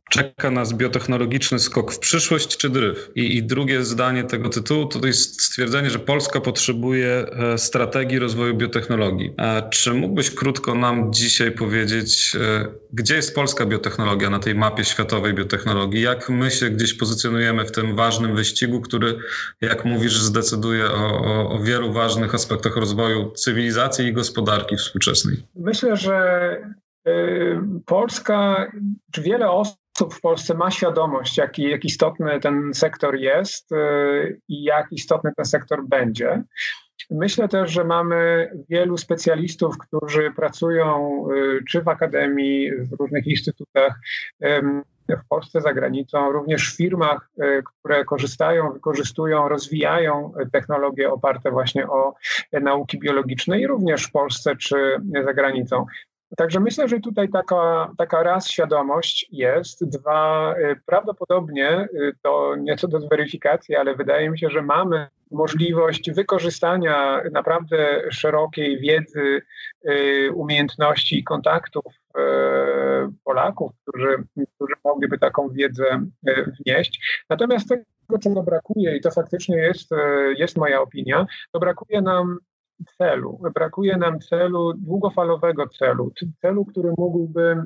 czeka 0.10 0.52
nas 0.52 0.74
biotechnologiczny 0.74 1.60
skok 1.60 1.92
w 1.92 2.00
przyszłość 2.00 2.58
czy 2.58 2.70
dryf? 2.70 3.12
I, 3.16 3.38
I, 3.38 3.44
drugie 3.44 3.84
zdanie 3.84 4.24
tego 4.24 4.50
tytułu 4.50 4.86
to 4.86 5.08
jest 5.08 5.42
stwierdzenie, 5.42 5.90
że 5.90 6.00
Polska 6.00 6.42
potrzebuje 6.42 7.26
e, 7.32 7.58
strategii 7.58 8.20
rozwoju 8.20 8.56
biotechnologii. 8.56 9.34
E, 9.38 9.70
czy 9.70 9.94
mógłbyś 9.94 10.32
krótko 10.32 10.76
nam 10.76 11.14
dzisiaj 11.14 11.52
powiedzieć, 11.52 12.36
e, 12.36 12.66
gdzie 12.94 13.16
jest 13.16 13.36
polska 13.36 13.66
biotechnologia 13.66 14.30
na 14.30 14.40
tej 14.40 14.56
mapie 14.56 14.86
światowej 14.86 15.34
biotechnologii? 15.34 16.02
Jak 16.02 16.30
my 16.30 16.52
się 16.52 16.70
gdzieś 16.70 16.94
pozycjonujemy 16.94 17.66
w 17.66 17.72
tym 17.72 17.96
ważnym 17.96 18.36
wyścigu, 18.36 18.82
który, 18.82 19.18
jak 19.62 19.86
mówisz, 19.86 20.18
zdecyduje 20.18 20.86
o, 20.86 21.22
o, 21.22 21.50
o 21.50 21.60
wielu 21.60 21.94
ważnych 21.94 22.36
aspektach 22.36 22.76
rozwoju 22.76 23.32
cywilizacji 23.32 24.08
i 24.08 24.14
gospodarki 24.14 24.76
współczesnej? 24.76 25.38
Myślę, 25.56 25.98
że 25.98 26.58
Polska, 27.86 28.72
czy 29.12 29.22
wiele 29.22 29.52
osób 29.52 29.80
w 30.14 30.22
Polsce 30.22 30.54
ma 30.54 30.72
świadomość, 30.72 31.38
jaki, 31.38 31.70
jak 31.70 31.86
istotny 31.86 32.40
ten 32.40 32.74
sektor 32.74 33.16
jest 33.16 33.72
y, 33.72 34.42
i 34.48 34.64
jak 34.64 34.88
istotny 34.92 35.32
ten 35.36 35.46
sektor 35.46 35.84
będzie. 35.88 36.44
Myślę 37.12 37.48
też, 37.48 37.72
że 37.72 37.84
mamy 37.84 38.52
wielu 38.70 38.98
specjalistów, 38.98 39.78
którzy 39.78 40.32
pracują 40.36 41.26
y, 41.32 41.64
czy 41.70 41.82
w 41.82 41.88
akademii, 41.88 42.72
w 42.72 43.00
różnych 43.00 43.28
instytutach 43.28 43.94
w 45.10 45.28
Polsce, 45.30 45.62
za 45.62 45.74
granicą, 45.74 46.32
również 46.32 46.74
w 46.74 46.78
firmach, 46.78 47.30
które 47.80 48.06
korzystają, 48.06 48.72
wykorzystują, 48.74 49.50
rozwijają 49.50 50.34
technologie 50.52 51.12
oparte 51.12 51.52
właśnie 51.52 51.88
o 51.88 52.14
nauki 52.62 53.00
biologiczne 53.00 53.60
i 53.60 53.68
również 53.68 54.04
w 54.04 54.12
Polsce 54.12 54.56
czy 54.56 55.02
za 55.26 55.34
granicą. 55.34 55.86
Także 56.38 56.60
myślę, 56.60 56.88
że 56.88 57.00
tutaj 57.00 57.30
taka, 57.30 57.92
taka 57.98 58.24
raz 58.24 58.50
świadomość 58.50 59.28
jest, 59.32 59.90
dwa 59.90 60.56
y, 60.58 60.76
prawdopodobnie 60.86 61.88
y, 61.94 62.14
to 62.22 62.56
nieco 62.56 62.88
do 62.88 63.00
zweryfikacji, 63.00 63.76
ale 63.76 63.96
wydaje 63.96 64.30
mi 64.30 64.40
się, 64.40 64.50
że 64.50 64.62
mamy 64.62 65.08
możliwość 65.32 66.12
wykorzystania 66.12 67.22
naprawdę 67.32 68.02
szerokiej 68.12 68.80
wiedzy, 68.80 69.42
y, 69.90 70.32
umiejętności 70.34 71.20
i 71.20 71.24
kontaktów 71.24 71.84
Polaków, 73.24 73.72
którzy, 73.82 74.24
którzy 74.56 74.74
mogliby 74.84 75.20
taką 75.20 75.50
wiedzę 75.50 76.06
wnieść. 76.60 77.24
Natomiast 77.30 77.70
tego, 77.70 78.20
czego 78.24 78.44
brakuje, 78.44 78.98
i 78.98 79.02
to 79.02 79.12
faktycznie 79.12 79.58
jest, 79.58 79.90
jest 80.38 80.58
moja 80.58 80.82
opinia, 80.82 81.26
to 81.52 81.60
brakuje 81.60 82.02
nam 82.02 82.38
celu. 82.98 83.40
Brakuje 83.54 83.98
nam 83.98 84.20
celu, 84.20 84.74
długofalowego 84.74 85.68
celu, 85.68 86.12
celu, 86.42 86.66
który 86.66 86.94
mógłby 86.98 87.64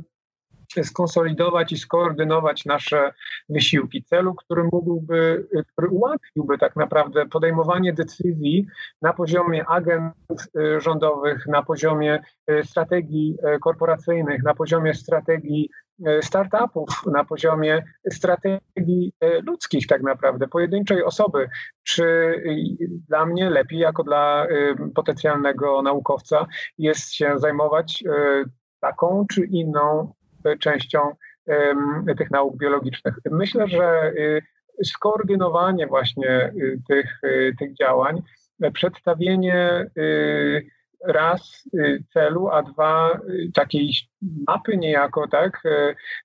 skonsolidować 0.84 1.72
i 1.72 1.78
skoordynować 1.78 2.66
nasze 2.66 3.14
wysiłki, 3.50 4.04
celu, 4.04 4.36
który 4.36 4.64
mógłby, 4.64 5.48
który 5.72 5.88
ułatwiłby 5.88 6.58
tak 6.58 6.76
naprawdę 6.76 7.26
podejmowanie 7.26 7.94
decyzji 7.94 8.68
na 9.02 9.14
poziomie 9.14 9.66
agent 9.68 10.14
y, 10.58 10.82
rządowych, 10.82 11.48
na 11.48 11.64
poziomie 11.64 12.20
y, 12.52 12.64
strategii 12.64 13.38
y, 13.56 13.60
korporacyjnych, 13.60 14.44
na 14.44 14.54
poziomie 14.54 14.94
strategii 14.94 15.70
startupów 16.22 16.90
na 17.06 17.24
poziomie 17.24 17.84
strategii 18.12 19.14
e, 19.20 19.42
ludzkich, 19.42 19.88
tak 19.88 20.02
naprawdę, 20.04 20.48
pojedynczej 20.48 21.04
osoby. 21.04 21.50
Czy 21.84 22.04
dla 23.10 23.26
mnie 23.26 23.50
lepiej, 23.50 23.80
jako 23.80 24.04
dla 24.04 24.46
e, 24.46 24.48
potencjalnego 24.96 25.82
naukowca, 25.82 26.46
jest 26.78 27.14
się 27.14 27.40
zajmować 27.40 28.04
taką 28.80 29.26
czy 29.32 29.46
inną 29.46 30.14
częścią 30.60 31.00
tych 32.18 32.32
nauk 32.32 32.58
biologicznych? 32.58 33.16
Myślę, 33.32 33.68
że 33.68 34.14
skoordynowanie 34.84 35.88
właśnie 35.88 36.54
tych, 36.88 37.20
tych 37.60 37.76
działań, 37.76 38.22
przedstawienie 38.74 39.86
raz 41.08 41.64
y, 41.74 42.04
celu, 42.14 42.50
a 42.50 42.64
dwa 42.64 43.20
y, 43.30 43.52
takiej 43.54 43.94
mapy 44.48 44.78
niejako, 44.78 45.28
tak, 45.28 45.64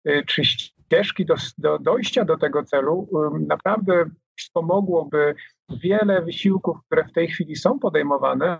y, 0.06 0.22
czy 0.26 0.44
ścieżki 0.44 1.26
do, 1.26 1.34
do 1.58 1.78
dojścia 1.78 2.24
do 2.24 2.36
tego 2.36 2.64
celu 2.64 3.08
naprawdę 3.46 4.04
wspomogłoby 4.38 5.34
wiele 5.82 6.22
wysiłków, 6.22 6.76
które 6.86 7.04
w 7.04 7.12
tej 7.12 7.28
chwili 7.28 7.56
są 7.56 7.78
podejmowane, 7.78 8.58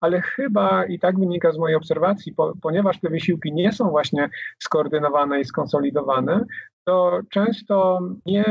ale 0.00 0.20
chyba 0.20 0.84
i 0.84 0.98
tak 0.98 1.18
wynika 1.18 1.52
z 1.52 1.58
mojej 1.58 1.76
obserwacji, 1.76 2.34
po, 2.34 2.52
ponieważ 2.62 3.00
te 3.00 3.08
wysiłki 3.08 3.52
nie 3.52 3.72
są 3.72 3.90
właśnie 3.90 4.28
skoordynowane 4.58 5.40
i 5.40 5.44
skonsolidowane, 5.44 6.44
to 6.84 7.20
często 7.30 8.00
nie, 8.26 8.44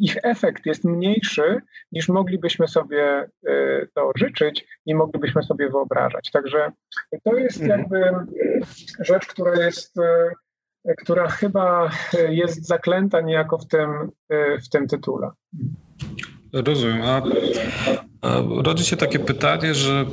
ich 0.00 0.16
efekt 0.22 0.66
jest 0.66 0.84
mniejszy 0.84 1.60
niż 1.92 2.08
moglibyśmy 2.08 2.68
sobie 2.68 3.28
y, 3.48 3.88
to 3.94 4.10
życzyć 4.16 4.66
i 4.86 4.94
moglibyśmy 4.94 5.42
sobie 5.42 5.68
wyobrażać. 5.70 6.30
Także 6.32 6.72
to 7.24 7.36
jest 7.36 7.60
mhm. 7.62 7.80
jakby 7.80 8.10
rzecz, 9.00 9.26
która 9.26 9.64
jest, 9.64 9.98
y, 9.98 10.94
która 10.98 11.28
chyba 11.28 11.90
jest 12.28 12.66
zaklęta 12.66 13.20
niejako 13.20 13.58
w 13.58 13.66
tym, 13.66 13.90
y, 14.32 14.60
w 14.60 14.68
tym 14.68 14.86
tytule. 14.86 15.30
Rozumiem. 16.52 17.02
A, 17.02 17.22
a 18.22 18.42
rodzi 18.62 18.84
się 18.84 18.96
takie 18.96 19.18
pytanie, 19.18 19.74
że 19.74 20.06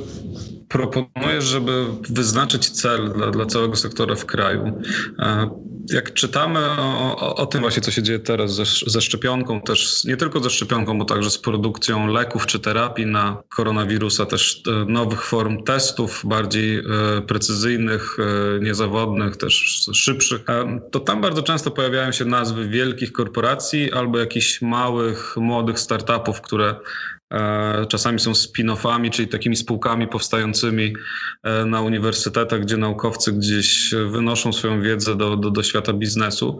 proponujesz, 0.68 1.44
żeby 1.44 1.84
wyznaczyć 2.10 2.70
cel 2.70 3.12
dla, 3.12 3.30
dla 3.30 3.46
całego 3.46 3.76
sektora 3.76 4.14
w 4.14 4.26
kraju. 4.26 4.82
Jak 5.92 6.14
czytamy 6.14 6.60
o, 6.70 7.16
o, 7.16 7.34
o, 7.34 7.46
tym 7.46 7.60
właśnie, 7.60 7.82
co 7.82 7.90
się 7.90 8.02
dzieje 8.02 8.18
teraz 8.18 8.54
ze, 8.54 8.64
ze 8.86 9.00
szczepionką, 9.00 9.60
też 9.60 10.04
nie 10.04 10.16
tylko 10.16 10.40
ze 10.40 10.50
szczepionką, 10.50 10.98
bo 10.98 11.04
także 11.04 11.30
z 11.30 11.38
produkcją 11.38 12.06
leków 12.06 12.46
czy 12.46 12.60
terapii 12.60 13.06
na 13.06 13.42
koronawirusa, 13.48 14.26
też 14.26 14.62
e, 14.66 14.84
nowych 14.84 15.24
form 15.24 15.62
testów, 15.62 16.22
bardziej 16.24 16.78
e, 16.78 16.82
precyzyjnych, 17.26 18.16
e, 18.18 18.60
niezawodnych, 18.64 19.36
też 19.36 19.84
szybszych, 19.92 20.40
to 20.90 21.00
tam 21.00 21.20
bardzo 21.20 21.42
często 21.42 21.70
pojawiają 21.70 22.12
się 22.12 22.24
nazwy 22.24 22.68
wielkich 22.68 23.12
korporacji 23.12 23.92
albo 23.92 24.18
jakichś 24.18 24.62
małych, 24.62 25.36
młodych 25.36 25.78
startupów, 25.78 26.40
które 26.40 26.74
czasami 27.88 28.18
są 28.18 28.32
spin-offami, 28.32 29.10
czyli 29.10 29.28
takimi 29.28 29.56
spółkami 29.56 30.08
powstającymi 30.08 30.94
e, 31.42 31.64
na 31.64 31.80
uniwersytetach, 31.80 32.60
gdzie 32.60 32.76
naukowcy 32.76 33.32
gdzieś 33.32 33.94
wynoszą 34.10 34.52
swoją 34.52 34.82
wiedzę 34.82 35.16
do, 35.16 35.36
do, 35.36 35.50
do 35.50 35.62
świata 35.62 35.92
biznesu. 35.92 36.58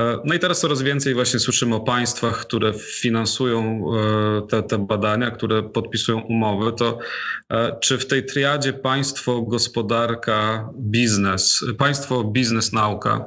E, 0.00 0.18
no 0.24 0.34
i 0.34 0.38
teraz 0.38 0.60
coraz 0.60 0.82
więcej 0.82 1.14
właśnie 1.14 1.40
słyszymy 1.40 1.74
o 1.74 1.80
państwach, 1.80 2.40
które 2.40 2.72
finansują 3.00 3.84
te, 4.48 4.62
te 4.62 4.78
badania, 4.78 5.30
które 5.30 5.62
podpisują 5.62 6.20
umowy. 6.20 6.72
To 6.72 6.98
czy 7.80 7.98
w 7.98 8.06
tej 8.06 8.26
triadzie 8.26 8.72
państwo, 8.72 9.42
gospodarka, 9.42 10.68
biznes, 10.78 11.64
państwo, 11.78 12.24
biznes, 12.24 12.72
nauka, 12.72 13.24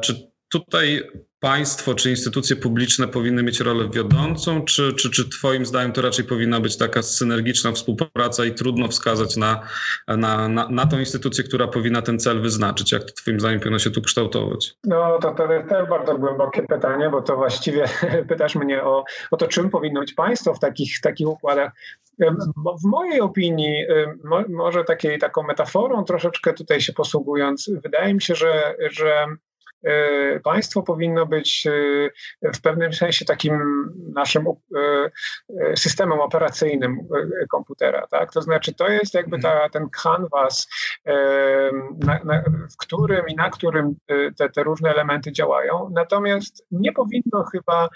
czy 0.00 0.28
tutaj 0.48 1.02
państwo 1.40 1.94
czy 1.94 2.10
instytucje 2.10 2.56
publiczne 2.56 3.08
powinny 3.08 3.42
mieć 3.42 3.60
rolę 3.60 3.88
wiodącą, 3.92 4.64
czy, 4.64 4.92
czy, 4.92 5.10
czy 5.10 5.28
Twoim 5.28 5.66
zdaniem 5.66 5.92
to 5.92 6.02
raczej 6.02 6.24
powinna 6.24 6.60
być 6.60 6.76
taka 6.76 7.02
synergiczna 7.02 7.72
współpraca 7.72 8.44
i 8.44 8.54
trudno 8.54 8.88
wskazać 8.88 9.36
na, 9.36 9.60
na, 10.08 10.48
na, 10.48 10.68
na 10.68 10.86
tą 10.86 10.98
instytucję, 10.98 11.44
która 11.44 11.68
powinna 11.68 12.02
ten 12.02 12.18
cel 12.18 12.42
wyznaczyć? 12.42 12.92
Jak 12.92 13.04
to 13.04 13.12
Twoim 13.12 13.40
zdaniem 13.40 13.60
powinno 13.60 13.78
się 13.78 13.90
tu 13.90 14.02
kształtować? 14.02 14.74
No 14.84 15.18
to, 15.18 15.34
to 15.34 15.52
jest 15.52 15.68
też 15.68 15.88
bardzo 15.88 16.18
głębokie 16.18 16.62
pytanie, 16.62 17.10
bo 17.10 17.22
to 17.22 17.36
właściwie 17.36 17.84
pytasz 18.28 18.54
mnie 18.54 18.82
o, 18.84 19.04
o 19.30 19.36
to, 19.36 19.46
czym 19.46 19.70
powinno 19.70 20.00
być 20.00 20.14
państwo 20.14 20.54
w 20.54 20.58
takich, 20.60 21.00
takich 21.00 21.28
układach. 21.28 21.72
W 22.82 22.84
mojej 22.84 23.20
opinii, 23.20 23.84
może 24.48 24.84
takiej, 24.84 25.18
taką 25.18 25.42
metaforą 25.42 26.04
troszeczkę 26.04 26.52
tutaj 26.52 26.80
się 26.80 26.92
posługując, 26.92 27.70
wydaje 27.82 28.14
mi 28.14 28.22
się, 28.22 28.34
że, 28.34 28.74
że 28.90 29.26
państwo 30.44 30.82
powinno 30.82 31.26
być 31.26 31.66
e, 32.42 32.50
w 32.52 32.60
pewnym 32.60 32.92
sensie 32.92 33.24
takim 33.24 33.60
naszym 34.14 34.44
e, 34.46 35.76
systemem 35.76 36.20
operacyjnym 36.20 36.98
komputera. 37.50 38.06
Tak? 38.06 38.32
To 38.32 38.42
znaczy, 38.42 38.74
to 38.74 38.88
jest 38.88 39.14
jakby 39.14 39.38
ta, 39.38 39.52
mhm. 39.52 39.70
ten 39.70 39.88
canvas, 40.02 40.68
na, 42.06 42.20
na, 42.24 42.42
w 42.72 42.76
którym 42.78 43.28
i 43.28 43.34
na 43.34 43.50
którym 43.50 43.96
te, 44.36 44.48
te 44.48 44.62
różne 44.62 44.90
elementy 44.90 45.32
działają. 45.32 45.90
Natomiast 45.92 46.66
nie 46.70 46.92
powinno 46.92 47.44
chyba 47.52 47.88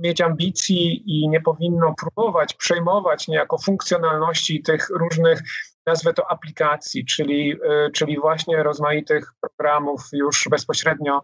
mieć 0.00 0.20
ambicji 0.20 1.02
i 1.06 1.28
nie 1.28 1.40
powinno 1.40 1.94
próbować 2.00 2.54
przejmować 2.54 3.28
niejako 3.28 3.58
funkcjonalności 3.58 4.62
tych 4.62 4.88
różnych 4.90 5.42
nazwę 5.86 6.14
to 6.14 6.30
aplikacji, 6.30 7.04
czyli, 7.04 7.52
y, 7.52 7.90
czyli 7.92 8.20
właśnie 8.20 8.62
rozmaitych 8.62 9.32
programów 9.40 10.00
już 10.12 10.48
bezpośrednio 10.50 11.20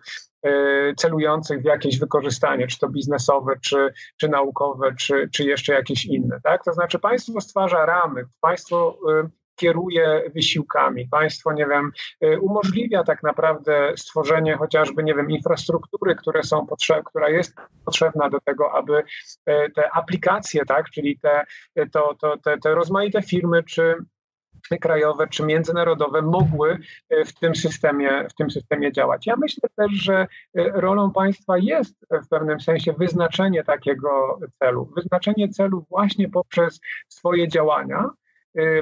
y, 0.46 0.94
celujących 0.96 1.62
w 1.62 1.64
jakieś 1.64 1.98
wykorzystanie, 1.98 2.66
czy 2.66 2.78
to 2.78 2.88
biznesowe, 2.88 3.54
czy, 3.62 3.92
czy 4.20 4.28
naukowe, 4.28 4.94
czy, 4.98 5.28
czy 5.32 5.44
jeszcze 5.44 5.72
jakieś 5.72 6.04
inne. 6.04 6.40
Tak? 6.44 6.64
To 6.64 6.72
znaczy 6.72 6.98
państwo 6.98 7.40
stwarza 7.40 7.86
ramy, 7.86 8.24
państwo 8.40 8.98
y, 9.24 9.45
kieruje 9.56 10.30
wysiłkami. 10.34 11.08
Państwo, 11.10 11.52
nie 11.52 11.66
wiem, 11.66 11.92
umożliwia 12.40 13.04
tak 13.04 13.22
naprawdę 13.22 13.92
stworzenie 13.96 14.56
chociażby, 14.56 15.02
nie 15.02 15.14
wiem, 15.14 15.30
infrastruktury, 15.30 16.14
które 16.14 16.42
są 16.42 16.66
potrzeb, 16.66 17.04
która 17.04 17.28
jest 17.28 17.54
potrzebna 17.84 18.30
do 18.30 18.40
tego, 18.40 18.72
aby 18.72 19.02
te 19.74 19.90
aplikacje, 19.92 20.64
tak, 20.66 20.90
czyli 20.90 21.18
te, 21.18 21.44
to, 21.92 22.16
to, 22.20 22.36
te, 22.36 22.58
te 22.58 22.74
rozmaite 22.74 23.22
firmy 23.22 23.62
czy 23.62 23.94
krajowe 24.80 25.28
czy 25.28 25.44
międzynarodowe 25.44 26.22
mogły 26.22 26.78
w 27.26 27.32
tym 27.32 27.54
systemie, 27.54 28.26
w 28.30 28.34
tym 28.34 28.50
systemie 28.50 28.92
działać. 28.92 29.26
Ja 29.26 29.36
myślę 29.36 29.68
też, 29.76 29.92
że 29.92 30.26
rolą 30.54 31.12
państwa 31.12 31.58
jest 31.58 32.06
w 32.24 32.28
pewnym 32.28 32.60
sensie 32.60 32.92
wyznaczenie 32.92 33.64
takiego 33.64 34.38
celu. 34.58 34.92
Wyznaczenie 34.96 35.48
celu 35.48 35.86
właśnie 35.90 36.28
poprzez 36.28 36.80
swoje 37.08 37.48
działania, 37.48 38.10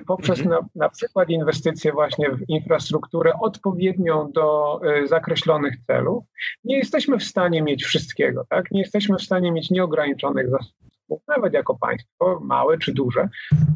poprzez 0.07 0.41
mhm. 0.41 0.51
na, 0.51 0.69
na, 0.85 0.89
przykład 0.89 1.29
inwestycje 1.31 1.93
właśnie 1.93 2.31
w 2.31 2.49
infrastrukturę 2.49 3.33
odpowiednią 3.41 4.31
do 4.33 4.81
zakreślonych 5.05 5.75
celów. 5.87 6.25
Nie 6.65 6.77
jesteśmy 6.77 7.19
w 7.19 7.25
stanie 7.25 7.63
mieć 7.63 7.85
wszystkiego, 7.85 8.47
tak? 8.49 8.71
Nie 8.71 8.81
jesteśmy 8.81 9.17
w 9.19 9.23
stanie 9.23 9.53
mieć 9.53 9.71
nieograniczonych 9.71 10.51
zasobów 10.51 11.23
nawet 11.29 11.53
jako 11.53 11.75
państwo, 11.75 12.41
małe 12.43 12.79
czy 12.79 12.93
duże. 12.93 13.29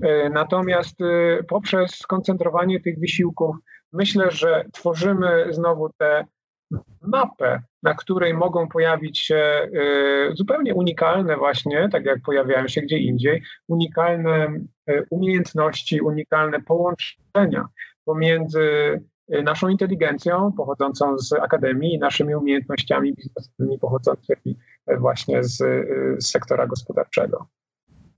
E, 0.03 0.31
natomiast 0.31 0.97
poprzez 1.49 1.91
skoncentrowanie 1.91 2.81
tych 2.81 2.99
wysiłków, 2.99 3.57
myślę, 3.93 4.31
że 4.31 4.65
tworzymy 4.73 5.47
znowu 5.51 5.91
tę 5.99 6.25
mapę, 7.03 7.63
na 7.83 7.95
której 7.95 8.35
mogą 8.35 8.69
pojawić 8.69 9.19
się 9.21 9.37
e, 9.37 9.69
zupełnie 10.35 10.75
unikalne 10.75 11.37
właśnie, 11.37 11.89
tak 11.93 12.05
jak 12.05 12.23
pojawiają 12.23 12.69
się 12.69 12.81
gdzie 12.81 12.99
indziej, 12.99 13.43
unikalne 13.69 14.61
umiejętności, 15.11 16.01
unikalne 16.01 16.61
połączenia 16.61 17.69
pomiędzy 18.05 19.01
naszą 19.29 19.69
inteligencją 19.69 20.53
pochodzącą 20.57 21.19
z 21.19 21.33
akademii 21.33 21.95
i 21.95 21.99
naszymi 21.99 22.35
umiejętnościami 22.35 23.15
biznesowymi 23.15 23.79
pochodzącymi 23.79 24.59
właśnie 24.99 25.45
z, 25.45 25.57
z 26.19 26.31
sektora 26.31 26.67
gospodarczego. 26.67 27.47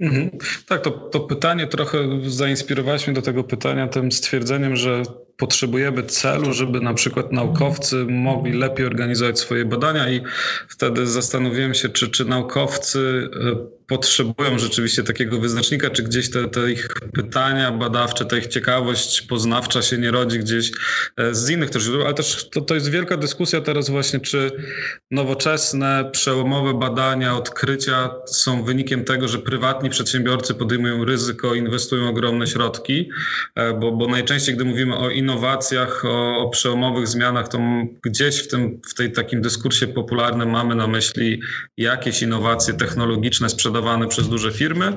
Mhm. 0.00 0.30
Tak, 0.68 0.80
to, 0.80 0.90
to 0.90 1.20
pytanie 1.20 1.66
trochę 1.66 1.98
zainspirowałeś 2.26 3.06
mnie 3.06 3.14
do 3.14 3.22
tego 3.22 3.44
pytania 3.44 3.88
tym 3.88 4.12
stwierdzeniem, 4.12 4.76
że 4.76 5.02
potrzebujemy 5.40 6.02
celu, 6.02 6.52
żeby 6.52 6.80
na 6.80 6.94
przykład 6.94 7.32
naukowcy 7.32 8.04
mogli 8.08 8.52
lepiej 8.52 8.86
organizować 8.86 9.38
swoje 9.38 9.64
badania 9.64 10.10
i 10.10 10.20
wtedy 10.68 11.06
zastanowiłem 11.06 11.74
się, 11.74 11.88
czy, 11.88 12.08
czy 12.08 12.24
naukowcy 12.24 13.30
e, 13.34 13.80
potrzebują 13.90 14.58
rzeczywiście 14.58 15.02
takiego 15.02 15.40
wyznacznika, 15.40 15.90
czy 15.90 16.02
gdzieś 16.02 16.30
te, 16.30 16.48
te, 16.48 16.72
ich 16.72 16.88
pytania 17.14 17.72
badawcze, 17.72 18.24
ta 18.24 18.36
ich 18.36 18.46
ciekawość 18.46 19.22
poznawcza 19.22 19.82
się 19.82 19.98
nie 19.98 20.10
rodzi 20.10 20.38
gdzieś 20.38 20.70
e, 21.16 21.34
z 21.34 21.50
innych 21.50 21.70
też 21.70 21.82
źródeł, 21.82 22.06
ale 22.06 22.14
też 22.14 22.48
to, 22.50 22.60
to 22.60 22.74
jest 22.74 22.90
wielka 22.90 23.16
dyskusja 23.16 23.60
teraz 23.60 23.90
właśnie, 23.90 24.20
czy 24.20 24.50
nowoczesne, 25.10 26.10
przełomowe 26.12 26.74
badania, 26.74 27.36
odkrycia 27.36 28.10
są 28.26 28.64
wynikiem 28.64 29.04
tego, 29.04 29.28
że 29.28 29.38
prywatni 29.38 29.90
przedsiębiorcy 29.90 30.54
podejmują 30.54 31.04
ryzyko, 31.04 31.54
inwestują 31.54 32.08
ogromne 32.08 32.46
środki, 32.46 33.10
e, 33.54 33.74
bo, 33.74 33.92
bo 33.92 34.06
najczęściej, 34.06 34.54
gdy 34.54 34.64
mówimy 34.64 34.96
o 34.96 35.10
innowacjach, 35.30 36.04
o, 36.04 36.38
o 36.38 36.48
przełomowych 36.48 37.08
zmianach, 37.08 37.48
to 37.48 37.58
gdzieś 38.02 38.38
w 38.38 38.48
tym 38.48 38.80
w 38.90 38.94
tej 38.94 39.12
takim 39.12 39.42
dyskursie 39.42 39.86
popularnym 39.86 40.50
mamy 40.50 40.74
na 40.74 40.86
myśli 40.86 41.42
jakieś 41.76 42.22
innowacje 42.22 42.74
technologiczne 42.74 43.48
sprzedawane 43.48 44.08
przez 44.08 44.28
duże 44.28 44.52
firmy 44.52 44.92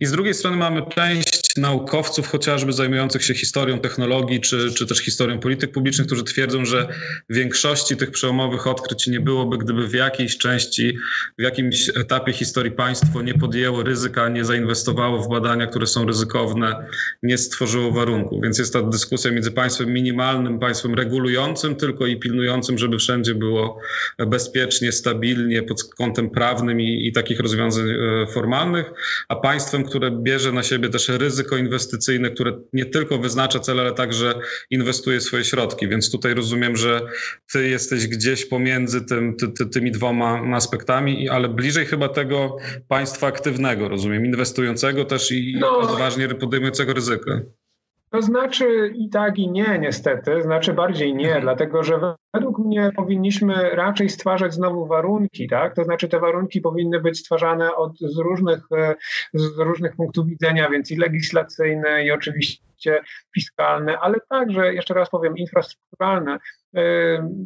i 0.00 0.06
z 0.06 0.12
drugiej 0.12 0.34
strony 0.34 0.56
mamy 0.56 0.82
część 0.94 1.42
naukowców 1.56 2.28
chociażby 2.28 2.72
zajmujących 2.72 3.24
się 3.24 3.34
historią 3.34 3.78
technologii 3.78 4.40
czy, 4.40 4.72
czy 4.74 4.86
też 4.86 4.98
historią 4.98 5.38
polityk 5.38 5.72
publicznych, 5.72 6.06
którzy 6.06 6.24
twierdzą, 6.24 6.64
że 6.64 6.88
większości 7.30 7.96
tych 7.96 8.10
przełomowych 8.10 8.66
odkryć 8.66 9.06
nie 9.06 9.20
byłoby, 9.20 9.58
gdyby 9.58 9.88
w 9.88 9.94
jakiejś 9.94 10.38
części, 10.38 10.98
w 11.38 11.42
jakimś 11.42 11.88
etapie 11.88 12.32
historii 12.32 12.72
państwo 12.72 13.22
nie 13.22 13.34
podjęło 13.34 13.82
ryzyka, 13.82 14.28
nie 14.28 14.44
zainwestowało 14.44 15.22
w 15.22 15.28
badania, 15.28 15.66
które 15.66 15.86
są 15.86 16.06
ryzykowne, 16.06 16.86
nie 17.22 17.38
stworzyło 17.38 17.92
warunków. 17.92 18.42
Więc 18.42 18.58
jest 18.58 18.72
ta 18.72 18.82
dyskusja 18.82 19.30
między 19.30 19.50
państwem 19.50 19.71
minimalnym, 19.80 20.58
państwem 20.58 20.94
regulującym 20.94 21.76
tylko 21.76 22.06
i 22.06 22.18
pilnującym, 22.18 22.78
żeby 22.78 22.98
wszędzie 22.98 23.34
było 23.34 23.78
bezpiecznie, 24.26 24.92
stabilnie 24.92 25.62
pod 25.62 25.84
kątem 25.84 26.30
prawnym 26.30 26.80
i, 26.80 27.06
i 27.06 27.12
takich 27.12 27.40
rozwiązań 27.40 27.84
e, 27.90 28.26
formalnych, 28.26 28.92
a 29.28 29.36
państwem, 29.36 29.84
które 29.84 30.10
bierze 30.10 30.52
na 30.52 30.62
siebie 30.62 30.88
też 30.88 31.08
ryzyko 31.08 31.56
inwestycyjne, 31.56 32.30
które 32.30 32.58
nie 32.72 32.84
tylko 32.84 33.18
wyznacza 33.18 33.60
cele, 33.60 33.82
ale 33.82 33.92
także 33.92 34.34
inwestuje 34.70 35.20
swoje 35.20 35.44
środki. 35.44 35.88
Więc 35.88 36.10
tutaj 36.10 36.34
rozumiem, 36.34 36.76
że 36.76 37.00
ty 37.52 37.68
jesteś 37.68 38.06
gdzieś 38.06 38.46
pomiędzy 38.46 39.04
tym, 39.04 39.36
ty, 39.36 39.48
ty, 39.48 39.66
tymi 39.66 39.90
dwoma 39.90 40.56
aspektami, 40.56 41.28
ale 41.28 41.48
bliżej 41.48 41.86
chyba 41.86 42.08
tego 42.08 42.56
państwa 42.88 43.26
aktywnego, 43.26 43.88
rozumiem, 43.88 44.26
inwestującego 44.26 45.04
też 45.04 45.32
i 45.32 45.56
no, 45.60 45.78
odważnie 45.78 46.28
podejmującego 46.28 46.92
ryzyko. 46.92 47.30
To 48.12 48.22
znaczy 48.22 48.92
i 48.94 49.08
tak, 49.08 49.38
i 49.38 49.50
nie, 49.50 49.78
niestety. 49.78 50.42
Znaczy 50.42 50.72
bardziej 50.72 51.14
nie, 51.14 51.26
mhm. 51.26 51.42
dlatego 51.42 51.82
że 51.82 52.00
według 52.34 52.58
mnie 52.58 52.90
powinniśmy 52.96 53.70
raczej 53.70 54.08
stwarzać 54.08 54.54
znowu 54.54 54.86
warunki, 54.86 55.48
tak? 55.48 55.74
To 55.74 55.84
znaczy 55.84 56.08
te 56.08 56.20
warunki 56.20 56.60
powinny 56.60 57.00
być 57.00 57.18
stwarzane 57.18 57.74
od, 57.74 57.98
z, 57.98 58.18
różnych, 58.18 58.60
e, 58.76 58.94
z 59.34 59.58
różnych 59.58 59.96
punktów 59.96 60.26
widzenia, 60.26 60.70
więc 60.70 60.90
i 60.90 60.96
legislacyjne, 60.96 62.04
i 62.04 62.10
oczywiście 62.10 63.02
fiskalne, 63.34 63.98
ale 63.98 64.18
także, 64.28 64.74
jeszcze 64.74 64.94
raz 64.94 65.10
powiem, 65.10 65.36
infrastrukturalne. 65.36 66.38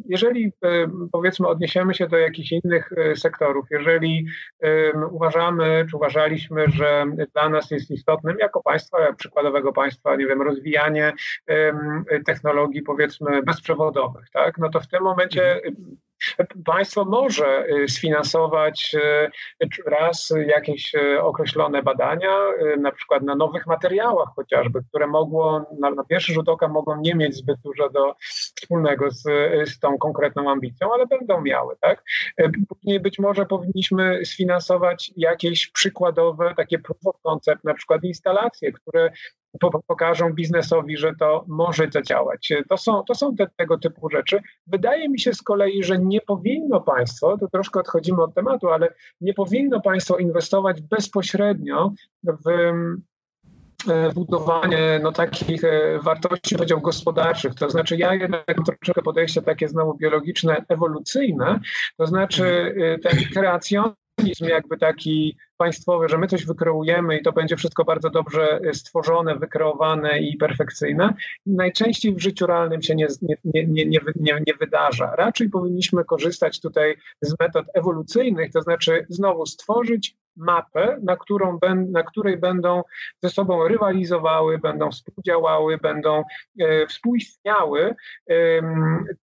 Jeżeli 0.09 0.53
powiedzmy 1.12 1.49
odniesiemy 1.49 1.95
się 1.95 2.07
do 2.07 2.17
jakichś 2.17 2.53
innych 2.53 2.93
e, 2.93 3.17
sektorów, 3.17 3.67
jeżeli 3.71 4.27
uważamy, 5.11 5.87
czy 5.91 5.97
uważaliśmy, 5.97 6.65
że 6.69 7.05
dla 7.33 7.49
nas 7.49 7.71
jest 7.71 7.91
istotnym 7.91 8.37
jako 8.41 8.62
państwa, 8.62 9.12
przykładowego 9.12 9.73
państwa, 9.73 10.17
nie 10.17 10.27
wiem, 10.27 10.43
rozwijanie 10.43 11.12
technologii 12.27 12.83
powiedzmy 12.83 13.43
bezprzewodowych, 13.43 14.31
tak, 14.31 14.59
no 14.59 14.69
to 14.69 14.81
w 14.81 14.89
tym 14.89 15.03
momencie 15.03 15.55
mhm. 15.55 15.97
Państwo 16.65 17.05
może 17.05 17.67
y, 17.69 17.89
sfinansować 17.89 18.97
y, 19.63 19.91
raz 19.91 20.33
jakieś 20.47 20.95
y, 20.95 21.23
określone 21.23 21.83
badania, 21.83 22.39
na 22.79 22.93
przykład 22.93 23.23
na 23.23 23.35
nowych 23.35 23.67
materiałach 23.67 24.29
chociażby, 24.37 24.81
które 24.89 25.07
mogło, 25.07 25.67
na, 25.81 25.91
na 25.91 26.05
pierwszy 26.05 26.33
rzut 26.33 26.49
oka 26.49 26.69
mogą 26.69 27.01
nie 27.01 27.15
mieć 27.15 27.37
zbyt 27.37 27.61
dużo 27.61 27.91
do 27.91 28.15
wspólnego 28.21 29.11
z, 29.11 29.23
z 29.69 29.79
tą 29.79 29.99
konkretną 29.99 30.51
ambicją, 30.51 30.95
ale 30.95 31.07
będą 31.07 31.41
miały, 31.41 31.77
tak? 31.81 32.03
Później 32.69 33.01
być 33.01 33.19
może 33.19 33.47
powinniśmy 33.47 34.25
sfinansować 34.25 35.13
jakieś 35.17 35.67
przykładowe, 35.71 36.55
takie 36.57 36.79
proof 36.79 37.07
of 37.07 37.21
concept, 37.23 37.65
na 37.65 37.75
przykład 37.75 38.05
instalacje, 38.05 38.73
które 38.73 39.11
pokażą 39.87 40.33
biznesowi, 40.33 40.97
że 40.97 41.12
to 41.19 41.45
może 41.49 41.88
zadziałać. 41.90 42.53
To 42.69 42.77
są, 42.77 43.03
to 43.03 43.14
są 43.14 43.37
te, 43.37 43.47
tego 43.57 43.79
typu 43.79 44.11
rzeczy. 44.11 44.40
Wydaje 44.66 45.09
mi 45.09 45.21
się 45.21 45.33
z 45.33 45.42
kolei, 45.42 45.85
że 45.85 45.99
nie 45.99 46.21
powinno 46.21 46.81
państwo, 46.81 47.38
to 47.38 47.49
troszkę 47.49 47.81
odchodzimy 47.81 48.23
od 48.23 48.35
tematu, 48.35 48.69
ale 48.69 48.88
nie 49.21 49.35
powinno 49.35 49.81
państwo 49.81 50.16
inwestować 50.16 50.83
bezpośrednio 50.83 51.92
w 52.25 52.73
budowanie 54.14 55.01
no, 55.03 55.12
takich 55.12 55.64
e, 55.64 55.99
wartości, 56.03 56.55
powiedział, 56.57 56.81
gospodarczych. 56.81 57.55
To 57.55 57.71
znaczy, 57.71 57.97
ja 57.97 58.14
jednak 58.14 58.57
troszeczkę 58.66 59.03
podejście 59.03 59.42
takie 59.42 59.69
znowu 59.69 59.95
biologiczne, 59.95 60.64
ewolucyjne, 60.69 61.61
to 61.99 62.07
znaczy 62.07 62.75
e, 62.77 62.99
ten 62.99 63.19
kreacjonizm 64.17 64.45
jakby 64.45 64.79
taki 64.79 65.37
państwowy, 65.57 66.09
że 66.09 66.19
my 66.19 66.27
coś 66.27 66.47
wykreujemy 66.47 67.19
i 67.19 67.23
to 67.23 67.33
będzie 67.33 67.57
wszystko 67.57 67.85
bardzo 67.85 68.11
dobrze 68.11 68.61
stworzone, 68.73 69.39
wykreowane 69.39 70.21
i 70.21 70.37
perfekcyjne, 70.37 71.15
najczęściej 71.47 72.15
w 72.15 72.23
życiu 72.23 72.47
realnym 72.47 72.83
się 72.83 72.95
nie, 72.95 73.07
nie, 73.23 73.37
nie, 73.45 73.87
nie, 73.87 74.01
nie, 74.17 74.43
nie 74.47 74.55
wydarza. 74.61 75.17
Raczej 75.17 75.49
powinniśmy 75.49 76.05
korzystać 76.05 76.61
tutaj 76.61 76.97
z 77.21 77.35
metod 77.41 77.67
ewolucyjnych, 77.75 78.53
to 78.53 78.63
znaczy 78.63 79.07
znowu 79.09 79.47
stworzyć 79.47 80.17
mapę, 80.37 80.99
na, 81.03 81.16
którą, 81.16 81.59
na 81.88 82.03
której 82.03 82.37
będą 82.37 82.83
ze 83.22 83.31
sobą 83.31 83.68
rywalizowały, 83.68 84.59
będą 84.59 84.90
współdziałały, 84.90 85.79
będą 85.79 86.22
e, 86.61 86.87
współistniały 86.87 87.94
e, 88.31 88.35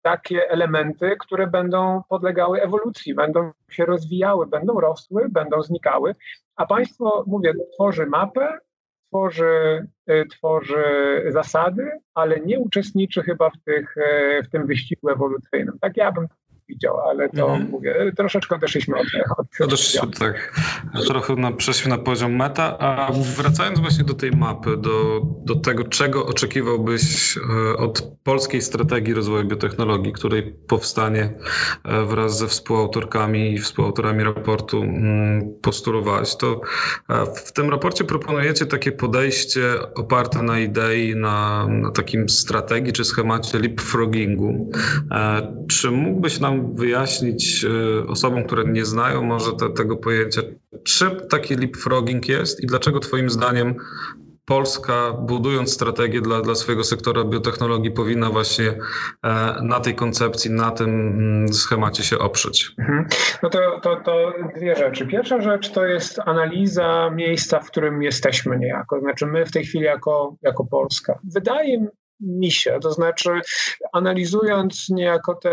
takie 0.01 0.49
elementy, 0.49 1.15
które 1.19 1.47
będą 1.47 2.01
podlegały 2.09 2.61
ewolucji, 2.61 3.15
będą 3.15 3.51
się 3.69 3.85
rozwijały, 3.85 4.47
będą 4.47 4.79
rosły, 4.79 5.29
będą 5.29 5.63
znikały, 5.63 6.15
a 6.55 6.65
państwo, 6.65 7.23
mówię, 7.27 7.53
tworzy 7.73 8.05
mapę, 8.05 8.57
tworzy, 9.13 9.87
e, 10.07 10.25
tworzy 10.25 10.83
zasady, 11.29 11.91
ale 12.13 12.39
nie 12.39 12.59
uczestniczy 12.59 13.23
chyba 13.23 13.49
w, 13.49 13.63
tych, 13.65 13.97
e, 13.97 14.43
w 14.43 14.49
tym 14.49 14.67
wyścigu 14.67 15.09
ewolucyjnym. 15.09 15.77
Tak 15.81 15.97
ja 15.97 16.11
bym 16.11 16.27
widział, 16.69 16.99
ale 16.99 17.29
to 17.29 17.55
mm. 17.55 17.69
mówię, 17.69 18.11
troszeczkę 18.17 18.55
odeszliśmy 18.55 18.95
od, 18.97 19.07
od 19.37 19.61
Odeszliśmy, 19.61 20.11
tak, 20.11 20.61
trochę 21.07 21.35
na, 21.35 21.51
przeszliśmy 21.51 21.89
na 21.89 21.97
poziom 21.97 22.35
meta, 22.35 22.77
a 22.79 23.11
wracając 23.37 23.79
właśnie 23.79 24.03
do 24.03 24.13
tej 24.13 24.31
mapy, 24.31 24.77
do, 24.77 25.21
do 25.45 25.55
tego, 25.55 25.83
czego 25.83 26.25
oczekiwałbyś 26.25 27.37
e, 27.37 27.77
od 27.77 28.01
polskiej 28.23 28.61
strategii 28.61 29.13
rozwoju 29.13 29.47
biotechnologii, 29.47 30.13
której 30.13 30.43
powstanie 30.67 31.33
e, 31.83 32.05
wraz 32.05 32.37
ze 32.37 32.47
współautorkami 32.47 33.53
i 33.53 33.59
współautorami 33.59 34.23
raportu 34.23 34.81
mm, 34.81 35.53
postulowałeś, 35.61 36.35
to 36.35 36.61
e, 37.09 37.25
w 37.45 37.51
tym 37.51 37.69
raporcie 37.69 38.03
proponujecie 38.03 38.65
takie 38.65 38.91
podejście 38.91 39.61
oparte 39.95 40.43
na 40.43 40.59
idei, 40.59 41.15
na, 41.15 41.67
na 41.67 41.91
takim 41.91 42.29
strategii 42.29 42.93
czy 42.93 43.03
schemacie 43.03 43.59
leapfroggingu. 43.59 44.71
Czy 45.69 45.91
mógłbyś 45.91 46.39
nam 46.39 46.52
wyjaśnić 46.61 47.65
e, 47.65 48.07
osobom, 48.07 48.43
które 48.43 48.63
nie 48.63 48.85
znają 48.85 49.23
może 49.23 49.53
te, 49.53 49.69
tego 49.69 49.97
pojęcia, 49.97 50.41
czym 50.83 51.11
taki 51.29 51.55
leapfrogging 51.55 52.29
jest 52.29 52.63
i 52.63 52.67
dlaczego 52.67 52.99
Twoim 52.99 53.29
zdaniem 53.29 53.75
Polska, 54.45 55.13
budując 55.19 55.73
strategię 55.73 56.21
dla, 56.21 56.41
dla 56.41 56.55
swojego 56.55 56.83
sektora 56.83 57.23
biotechnologii, 57.23 57.91
powinna 57.91 58.29
właśnie 58.29 58.65
e, 58.67 58.77
na 59.61 59.79
tej 59.79 59.95
koncepcji, 59.95 60.51
na 60.51 60.71
tym 60.71 60.89
mm, 60.89 61.53
schemacie 61.53 62.03
się 62.03 62.17
oprzeć? 62.17 62.71
Mhm. 62.79 63.07
No 63.43 63.49
to, 63.49 63.79
to, 63.81 63.95
to 63.95 64.33
dwie 64.55 64.75
rzeczy. 64.75 65.07
Pierwsza 65.07 65.41
rzecz 65.41 65.71
to 65.71 65.85
jest 65.85 66.19
analiza 66.25 67.09
miejsca, 67.09 67.59
w 67.59 67.67
którym 67.67 68.01
jesteśmy 68.01 68.57
niejako. 68.57 68.99
Znaczy 68.99 69.25
my 69.25 69.45
w 69.45 69.51
tej 69.51 69.65
chwili 69.65 69.85
jako, 69.85 70.35
jako 70.41 70.65
Polska. 70.65 71.19
Wydaje 71.33 71.87
misie. 72.23 72.79
To 72.81 72.91
znaczy, 72.91 73.29
analizując 73.93 74.89
niejako 74.89 75.35
te 75.35 75.51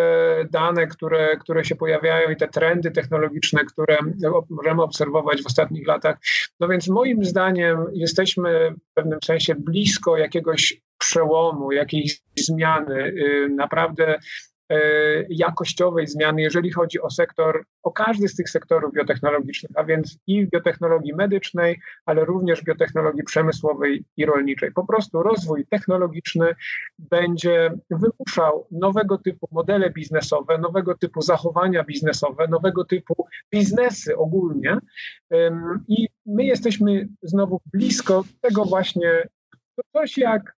dane, 0.50 0.87
które, 0.87 1.37
które 1.37 1.64
się 1.64 1.76
pojawiają 1.76 2.30
i 2.30 2.37
te 2.37 2.48
trendy 2.48 2.90
technologiczne, 2.90 3.64
które 3.64 3.98
możemy 4.50 4.83
obserwować 4.83 5.42
w 5.42 5.46
ostatnich 5.46 5.87
latach, 5.87 6.16
no 6.61 6.68
więc 6.68 6.88
moim 6.88 7.24
zdaniem 7.24 7.87
jesteśmy 7.92 8.74
w 8.90 8.94
pewnym 8.94 9.18
sensie 9.24 9.54
blisko 9.54 10.16
jakiegoś 10.16 10.80
przełomu, 10.98 11.72
jakiejś 11.72 12.20
zmiany. 12.38 13.04
Y, 13.04 13.48
naprawdę 13.56 14.18
jakościowej 15.28 16.06
zmiany, 16.06 16.42
jeżeli 16.42 16.72
chodzi 16.72 17.00
o 17.00 17.11
sektor, 17.11 17.64
o 17.83 17.92
każdy 17.92 18.28
z 18.28 18.35
tych 18.35 18.50
sektorów 18.50 18.94
biotechnologicznych, 18.94 19.70
a 19.74 19.85
więc 19.85 20.18
i 20.26 20.46
biotechnologii 20.52 21.14
medycznej, 21.14 21.80
ale 22.06 22.24
również 22.24 22.64
biotechnologii 22.64 23.22
przemysłowej 23.22 24.04
i 24.16 24.26
rolniczej. 24.26 24.72
Po 24.72 24.87
prostu 24.87 25.22
rozwój 25.22 25.66
technologiczny 25.70 26.54
będzie 26.98 27.72
wymuszał 27.90 28.66
nowego 28.70 29.18
typu 29.18 29.48
modele 29.52 29.90
biznesowe, 29.90 30.59
nowego 30.59 30.94
typu 30.94 31.22
zachowania 31.22 31.85
biznesowe, 31.85 32.48
nowego 32.48 32.85
typu 32.85 33.26
biznesy 33.52 34.16
ogólnie. 34.16 34.76
I 35.88 36.09
my 36.26 36.44
jesteśmy 36.44 37.09
znowu 37.22 37.61
blisko 37.72 38.24
tego 38.40 38.64
właśnie 38.64 39.28
coś 39.92 40.18
jak 40.18 40.56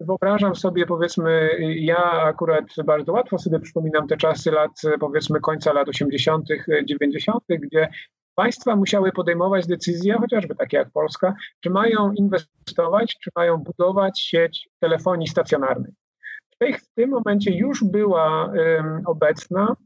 wyobrażam 0.00 0.56
sobie, 0.56 0.86
powiedzmy, 0.86 1.50
ja 1.60 2.22
akurat 2.22 2.64
bardzo 2.84 3.12
łatwo 3.12 3.38
sobie 3.38 3.60
przypominam 3.60 4.08
te 4.08 4.16
czasy 4.16 4.50
lat, 4.50 4.70
powiedzmy, 5.00 5.40
końca 5.40 5.72
lat 5.72 5.88
80., 5.88 6.46
90., 6.84 7.44
gdzie 7.48 7.88
państwa 8.34 8.76
musiały 8.76 9.12
podejmować 9.12 9.66
decyzje, 9.66 10.14
chociażby 10.14 10.54
takie 10.54 10.76
jak 10.76 10.90
Polska, 10.90 11.34
czy 11.60 11.70
mają 11.70 12.12
inwestować, 12.12 13.16
czy 13.22 13.30
mają 13.36 13.56
budować 13.56 14.20
sieć 14.20 14.68
telefonii 14.80 15.28
stacjonarnej. 15.28 15.92
W, 16.50 16.58
tej, 16.58 16.74
w 16.74 16.88
tym 16.94 17.10
momencie 17.10 17.50
już 17.50 17.84
była 17.84 18.44
um, 18.44 19.02
obecna 19.06 19.76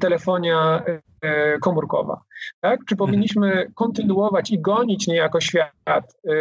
telefonia 0.00 0.82
e, 1.22 1.58
komórkowa. 1.58 2.20
Tak? 2.60 2.80
Czy 2.88 2.96
powinniśmy 2.96 3.72
kontynuować 3.74 4.50
i 4.50 4.60
gonić 4.60 5.06
niejako 5.06 5.40
świat 5.40 5.72
e, 5.88 6.32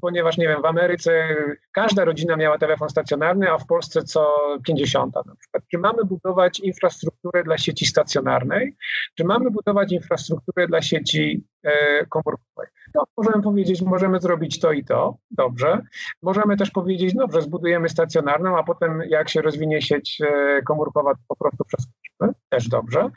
ponieważ 0.00 0.38
nie 0.38 0.48
wiem, 0.48 0.62
w 0.62 0.64
Ameryce 0.64 1.36
każda 1.72 2.04
rodzina 2.04 2.36
miała 2.36 2.58
telefon 2.58 2.88
stacjonarny, 2.88 3.50
a 3.50 3.58
w 3.58 3.66
Polsce 3.66 4.02
co 4.02 4.36
50 4.66 5.14
na 5.14 5.34
przykład. 5.38 5.62
Czy 5.70 5.78
mamy 5.78 6.04
budować 6.04 6.60
infrastrukturę 6.60 7.44
dla 7.44 7.58
sieci 7.58 7.86
stacjonarnej, 7.86 8.76
czy 9.14 9.24
mamy 9.24 9.50
budować 9.50 9.92
infrastrukturę 9.92 10.66
dla 10.66 10.82
sieci 10.82 11.44
e, 11.62 12.06
komórkowej? 12.06 12.68
No, 12.94 13.04
możemy 13.16 13.42
powiedzieć, 13.42 13.82
możemy 13.82 14.20
zrobić 14.20 14.60
to 14.60 14.72
i 14.72 14.84
to, 14.84 15.16
dobrze. 15.30 15.80
Możemy 16.22 16.56
też 16.56 16.70
powiedzieć, 16.70 17.14
dobrze, 17.14 17.42
zbudujemy 17.42 17.88
stacjonarną, 17.88 18.58
a 18.58 18.62
potem 18.62 19.02
jak 19.08 19.28
się 19.28 19.42
rozwinie 19.42 19.82
sieć 19.82 20.20
e, 20.20 20.62
komórkowa, 20.62 21.14
to 21.14 21.20
po 21.28 21.36
prostu 21.36 21.64
przeskoczymy, 21.64 22.32
też 22.48 22.68
dobrze. 22.68 23.10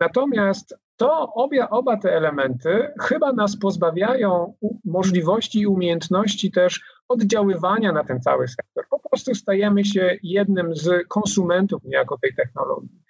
Natomiast 0.00 0.83
to 0.96 1.32
obie, 1.34 1.70
oba 1.70 1.96
te 1.96 2.16
elementy 2.16 2.92
chyba 3.00 3.32
nas 3.32 3.56
pozbawiają 3.56 4.54
możliwości 4.84 5.60
i 5.60 5.66
umiejętności 5.66 6.50
też 6.50 6.80
oddziaływania 7.08 7.92
na 7.92 8.04
ten 8.04 8.20
cały 8.20 8.48
sektor. 8.48 8.84
Po 8.90 8.98
prostu 9.08 9.34
stajemy 9.34 9.84
się 9.84 10.16
jednym 10.22 10.76
z 10.76 11.08
konsumentów 11.08 11.84
niejako 11.84 12.18
tej 12.18 12.34
technologii. 12.34 13.04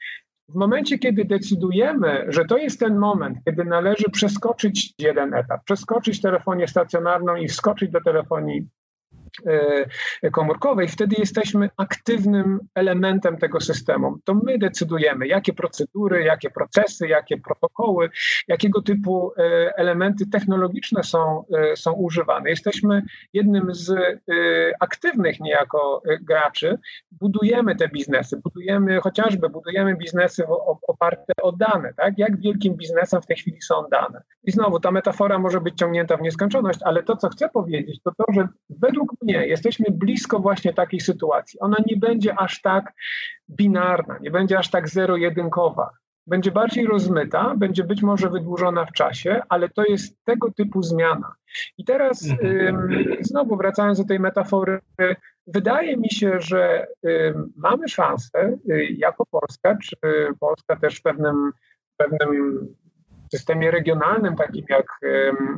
W 0.49 0.55
momencie, 0.55 0.99
kiedy 0.99 1.25
decydujemy, 1.25 2.25
że 2.29 2.45
to 2.45 2.57
jest 2.57 2.81
ten 2.81 2.99
moment, 2.99 3.39
kiedy 3.45 3.65
należy 3.65 4.11
przeskoczyć 4.13 4.95
jeden 4.99 5.35
etap, 5.35 5.65
przeskoczyć 5.65 6.21
telefonię 6.21 6.69
stacjonarną 6.69 7.37
i 7.37 7.49
wskoczyć 7.49 7.91
do 7.91 8.01
telefonii 8.01 8.69
komórkowej, 10.33 10.89
wtedy 10.89 11.17
jesteśmy 11.19 11.71
aktywnym 11.77 12.61
elementem 12.75 13.37
tego 13.37 13.61
systemu. 13.61 14.19
To 14.25 14.35
my 14.35 14.59
decydujemy, 14.59 15.27
jakie 15.27 15.53
procedury, 15.53 16.25
jakie 16.25 16.51
procesy, 16.51 17.09
jakie 17.09 17.39
protokoły, 17.39 18.11
jakiego 18.49 18.83
typu 18.83 19.33
elementy 19.77 20.27
technologiczne 20.27 21.03
są, 21.03 21.45
są 21.77 21.93
używane. 21.93 22.51
Jesteśmy 22.51 23.03
jednym 23.33 23.75
z 23.75 23.93
aktywnych 24.81 25.41
niejako 25.41 26.03
graczy. 26.23 26.79
Budujemy 27.13 27.77
te 27.77 27.89
biznesy, 27.89 28.41
budujemy 28.45 29.01
chociażby, 29.01 29.49
budujemy 29.49 29.97
biznesy 29.97 30.45
oparte 30.89 31.33
o 31.43 31.53
dane, 31.53 31.95
tak? 31.97 32.19
Jak 32.19 32.41
wielkim 32.41 32.75
biznesem 32.75 33.23
w 33.23 33.27
tej 33.27 33.37
chwili 33.37 33.63
są 33.63 33.75
dane. 33.91 34.23
I 34.45 34.53
znowu 34.53 34.81
ta 34.81 34.91
metafora 34.91 35.39
może 35.39 35.61
być 35.61 35.79
ciągnięta 35.79 36.17
w 36.17 36.23
nieskończoność, 36.23 36.81
ale 36.85 37.03
to, 37.03 37.17
co 37.17 37.29
chcę 37.29 37.49
powiedzieć, 37.49 38.01
to 38.03 38.13
to, 38.19 38.25
że 38.33 38.49
według 38.71 39.13
mnie 39.25 39.47
jesteśmy 39.47 39.87
blisko 39.91 40.39
właśnie 40.39 40.75
takiej 40.75 41.01
sytuacji. 41.01 41.61
Ona 41.61 41.77
nie 41.87 41.97
będzie 41.97 42.39
aż 42.39 42.63
tak 42.63 42.93
binarna, 43.51 44.19
nie 44.21 44.31
będzie 44.31 44.59
aż 44.59 44.71
tak 44.71 44.89
zero-jedynkowa. 44.89 45.91
Będzie 46.27 46.53
bardziej 46.53 46.87
rozmyta, 46.87 47.55
będzie 47.57 47.85
być 47.85 48.03
może 48.03 48.31
wydłużona 48.31 48.85
w 48.85 48.93
czasie, 48.93 49.43
ale 49.49 49.69
to 49.69 49.85
jest 49.85 50.25
tego 50.25 50.51
typu 50.53 50.83
zmiana. 50.83 51.35
I 51.79 51.85
teraz 51.85 52.31
mhm. 52.31 52.89
znowu 53.21 53.57
wracając 53.57 53.99
do 53.99 54.05
tej 54.05 54.21
metafory, 54.21 54.79
wydaje 55.47 55.97
mi 55.97 56.11
się, 56.11 56.41
że 56.41 56.87
mamy 57.57 57.89
szansę 57.89 58.59
y, 58.71 58.87
jako 58.99 59.27
Polska, 59.27 59.77
czy 59.83 59.97
Polska 60.41 60.77
też 60.77 60.97
w 60.99 61.03
pewnym, 61.03 61.53
pewnym 61.97 62.69
systemie 63.35 63.71
regionalnym, 63.71 64.37
takim 64.37 64.65
jak, 64.69 64.87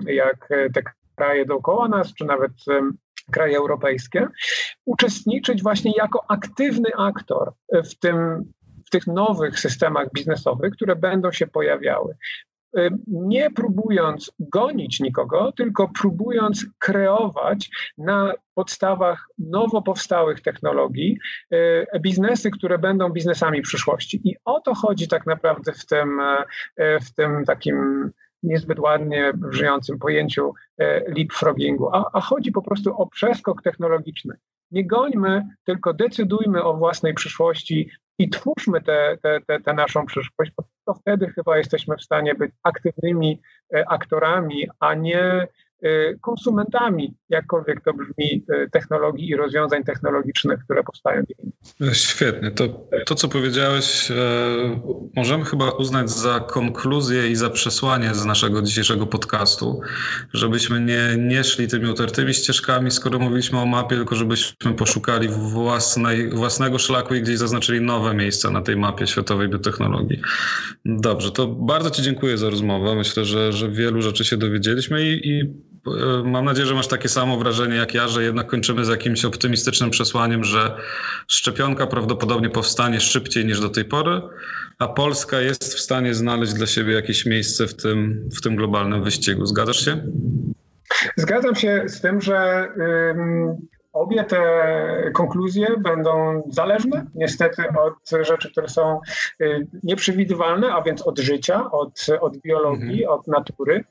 jak 0.07 0.49
te 0.75 0.83
kraje 1.17 1.47
dookoła 1.47 1.89
nas, 1.89 2.15
czy 2.15 2.25
nawet 2.25 2.53
kraje 3.33 3.57
europejskie, 3.57 4.27
uczestniczyć 4.85 5.63
właśnie 5.63 5.93
jako 5.97 6.25
aktywny 6.29 6.91
aktor 6.97 7.53
w 7.73 7.99
tym 7.99 8.45
w 8.87 8.91
tych 8.91 9.07
nowych 9.07 9.61
systemach 9.61 10.13
biznesowych, 10.13 10.73
które 10.73 10.97
będą 10.97 11.33
się 11.33 11.47
pojawiały. 11.47 12.17
Nie 13.07 13.51
próbując 13.51 14.33
gonić 14.41 15.01
nikogo, 15.01 15.53
tylko 15.53 15.89
próbując 16.01 16.67
kreować 16.79 17.71
na 17.99 18.33
podstawach 18.55 19.27
nowo 19.39 19.83
powstałych 19.83 20.41
technologii 20.41 21.19
e, 21.51 22.01
biznesy, 22.01 22.51
które 22.51 22.79
będą 22.79 23.09
biznesami 23.09 23.63
przyszłości. 23.63 24.21
I 24.25 24.35
o 24.45 24.61
to 24.61 24.75
chodzi 24.75 25.09
tak 25.09 25.27
naprawdę 25.27 25.73
w 25.73 25.87
tym, 25.87 26.21
e, 26.77 27.01
w 27.01 27.15
tym 27.15 27.45
takim 27.45 28.11
niezbyt 28.47 28.79
ładnie 28.79 29.33
żyjącym 29.51 29.99
pojęciu 29.99 30.55
e, 30.79 31.11
leapfroggingu, 31.11 31.89
a, 31.93 32.11
a 32.13 32.21
chodzi 32.21 32.53
po 32.53 32.63
prostu 32.63 32.97
o 32.97 33.07
przeskok 33.07 33.63
technologiczny. 33.63 34.35
Nie 34.71 34.87
gońmy, 34.87 35.43
tylko 35.65 35.95
decydujmy 35.95 36.65
o 36.65 36.77
własnej 36.77 37.15
przyszłości 37.15 37.91
i 38.19 38.31
twórzmy 38.31 38.81
tę 38.81 39.19
te, 39.23 39.41
te, 39.47 39.61
te, 39.61 39.75
naszą 39.75 40.07
przyszłość, 40.07 40.53
bo 40.57 40.65
to 40.87 40.95
wtedy 40.95 41.27
chyba 41.27 41.59
jesteśmy 41.59 41.97
w 41.97 42.03
stanie 42.03 42.35
być 42.35 42.53
aktywnymi 42.63 43.41
e, 43.75 43.89
aktorami, 43.89 44.69
a 44.81 44.95
nie 44.95 45.47
konsumentami, 46.21 47.15
jakkolwiek 47.29 47.81
to 47.85 47.93
brzmi, 47.93 48.45
y, 48.51 48.71
technologii 48.71 49.29
i 49.29 49.37
rozwiązań 49.37 49.85
technologicznych, 49.85 50.65
które 50.65 50.83
powstają 50.83 51.23
dzięki 51.23 51.57
Świetnie. 51.93 52.51
To, 52.51 52.69
to, 53.07 53.15
co 53.15 53.29
powiedziałeś, 53.29 54.11
e, 54.11 54.15
możemy 55.17 55.45
chyba 55.45 55.71
uznać 55.71 56.11
za 56.11 56.41
konkluzję 56.41 57.31
i 57.31 57.37
za 57.37 57.51
przesłanie 57.51 58.15
z 58.15 58.25
naszego 58.25 58.63
dzisiejszego 58.63 59.07
podcastu, 59.07 59.81
żebyśmy 60.33 60.81
nie, 60.81 61.17
nie 61.19 61.45
szli 61.45 61.69
tymi 61.69 61.91
utartymi 61.91 62.35
ścieżkami, 62.35 62.91
skoro 62.91 63.19
mówiliśmy 63.19 63.59
o 63.59 63.67
mapie, 63.67 63.97
tylko 63.97 64.15
żebyśmy 64.15 64.75
poszukali 64.77 65.29
własnej, 65.29 66.31
własnego 66.31 66.79
szlaku 66.79 67.15
i 67.15 67.23
gdzieś 67.23 67.39
zaznaczyli 67.39 67.81
nowe 67.81 68.15
miejsca 68.15 68.51
na 68.51 68.63
tej 68.63 68.77
mapie 68.77 69.07
światowej 69.07 69.49
biotechnologii. 69.49 70.21
Dobrze, 70.85 71.31
to 71.31 71.47
bardzo 71.47 71.91
Ci 71.91 72.03
dziękuję 72.03 72.39
za 72.39 72.51
rozmowę. 72.51 72.95
Myślę, 72.95 73.25
że, 73.25 73.53
że 73.53 73.71
wielu 73.71 74.03
rzeczy 74.03 74.25
się 74.25 74.37
dowiedzieliśmy 74.37 75.03
i, 75.03 75.29
i 75.29 75.67
E, 75.76 75.76
mam 76.25 76.45
nadzieję, 76.45 76.67
że 76.67 76.75
masz 76.75 76.89
takie 76.89 77.09
samo 77.09 77.39
wrażenie 77.39 77.77
jak 77.77 77.95
ja, 77.95 78.09
że 78.09 78.23
jednak 78.23 78.47
kończymy 78.47 78.85
z 78.85 78.89
jakimś 78.89 79.25
optymistycznym 79.25 79.91
przesłaniem, 79.91 80.45
że 80.45 80.77
szczepionka 81.29 81.87
prawdopodobnie 81.87 82.51
powstanie 82.51 83.01
szybciej 83.01 83.47
niż 83.47 83.61
do 83.61 83.69
tej 83.69 83.85
pory, 83.85 84.23
a 84.79 84.89
Polska 84.89 85.41
jest 85.41 85.75
w 85.75 85.81
stanie 85.81 86.15
znaleźć 86.15 86.53
dla 86.53 86.67
siebie 86.67 86.95
jakieś 86.95 87.27
miejsce 87.27 87.67
w 87.67 87.75
tym, 87.75 88.29
w 88.39 88.41
tym 88.41 88.57
globalnym 88.57 89.05
wyścigu. 89.05 89.47
Zgadzasz 89.47 89.85
się? 89.85 90.03
Zgadzam 91.17 91.55
się 91.55 91.85
z 91.87 92.01
tym, 92.01 92.21
że 92.21 92.69
Obie 93.97 94.25
te 94.25 94.41
konkluzje 95.15 95.67
będą 95.79 96.43
zależne 96.51 97.07
niestety 97.15 97.63
od 97.79 98.25
rzeczy, 98.27 98.51
które 98.51 98.69
są 98.69 99.01
y, 99.41 99.67
nieprzewidywalne, 99.83 100.73
a 100.73 100.83
więc 100.83 101.03
od 101.03 101.19
życia, 101.19 101.71
od, 101.71 102.07
od 102.21 102.37
biologii, 102.37 103.03
mhm. 103.03 103.21
od 103.21 103.27
natury. 103.29 103.85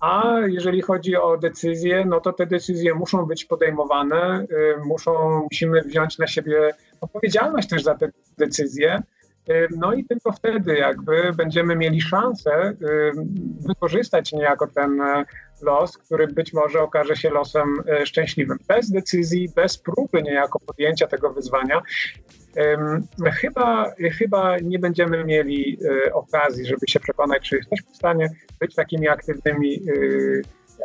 A 0.00 0.34
jeżeli 0.46 0.82
chodzi 0.82 1.16
o 1.16 1.36
decyzje, 1.36 2.04
no 2.04 2.20
to 2.20 2.32
te 2.32 2.46
decyzje 2.46 2.94
muszą 2.94 3.26
być 3.26 3.44
podejmowane, 3.44 4.46
y, 4.50 4.86
muszą, 4.86 5.42
musimy 5.42 5.82
wziąć 5.82 6.18
na 6.18 6.26
siebie 6.26 6.70
odpowiedzialność 7.00 7.68
też 7.68 7.82
za 7.82 7.94
te 7.94 8.08
decyzje. 8.38 9.02
No 9.76 9.92
i 9.92 10.04
tylko 10.04 10.32
wtedy 10.32 10.76
jakby 10.76 11.32
będziemy 11.36 11.76
mieli 11.76 12.00
szansę 12.00 12.72
wykorzystać 13.68 14.32
niejako 14.32 14.66
ten 14.66 15.02
los, 15.62 15.98
który 15.98 16.26
być 16.26 16.52
może 16.52 16.80
okaże 16.80 17.16
się 17.16 17.30
losem 17.30 17.68
e, 17.88 18.06
szczęśliwym. 18.06 18.58
Bez 18.68 18.90
decyzji, 18.90 19.48
bez 19.56 19.78
próby 19.78 20.22
niejako 20.22 20.60
podjęcia 20.60 21.06
tego 21.06 21.32
wyzwania, 21.32 21.82
chyba, 23.40 23.92
chyba 24.18 24.58
nie 24.58 24.78
będziemy 24.78 25.24
mieli 25.24 25.78
e, 26.06 26.14
okazji, 26.14 26.66
żeby 26.66 26.88
się 26.88 27.00
przekonać, 27.00 27.48
czy 27.48 27.56
jesteśmy 27.56 27.92
w 27.92 27.96
stanie 27.96 28.30
być 28.60 28.74
takimi 28.74 29.08
aktywnymi 29.08 29.74
e, 29.74 29.82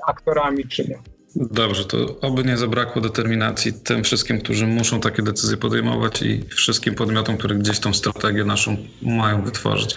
aktorami, 0.07 0.67
czy 0.67 0.89
nie. 0.89 1.16
Dobrze, 1.39 1.85
to 1.85 2.19
oby 2.21 2.43
nie 2.43 2.57
zabrakło 2.57 3.01
determinacji 3.01 3.73
tym 3.73 4.03
wszystkim, 4.03 4.41
którzy 4.41 4.67
muszą 4.67 4.99
takie 4.99 5.23
decyzje 5.23 5.57
podejmować 5.57 6.21
i 6.21 6.43
wszystkim 6.49 6.95
podmiotom, 6.95 7.37
które 7.37 7.55
gdzieś 7.55 7.79
tą 7.79 7.93
strategię 7.93 8.45
naszą 8.45 8.77
mają 9.01 9.43
wytworzyć. 9.43 9.95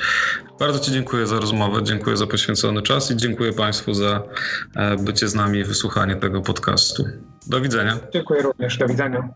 Bardzo 0.59 0.79
Ci 0.79 0.93
dziękuję 0.93 1.27
za 1.27 1.41
rozmowę, 1.41 1.83
dziękuję 1.83 2.17
za 2.17 2.27
poświęcony 2.27 2.83
czas 2.83 3.11
i 3.11 3.17
dziękuję 3.17 3.53
Państwu 3.53 3.95
za 3.95 4.23
e, 4.77 4.97
bycie 4.97 5.29
z 5.29 5.35
nami 5.35 5.59
i 5.59 5.65
wysłuchanie 5.65 6.17
tego 6.17 6.41
podcastu. 6.41 7.05
Do 7.47 7.61
widzenia. 7.61 7.99
Dziękuję 8.13 8.43
również, 8.43 8.79
do 8.79 8.87
widzenia. 8.87 9.29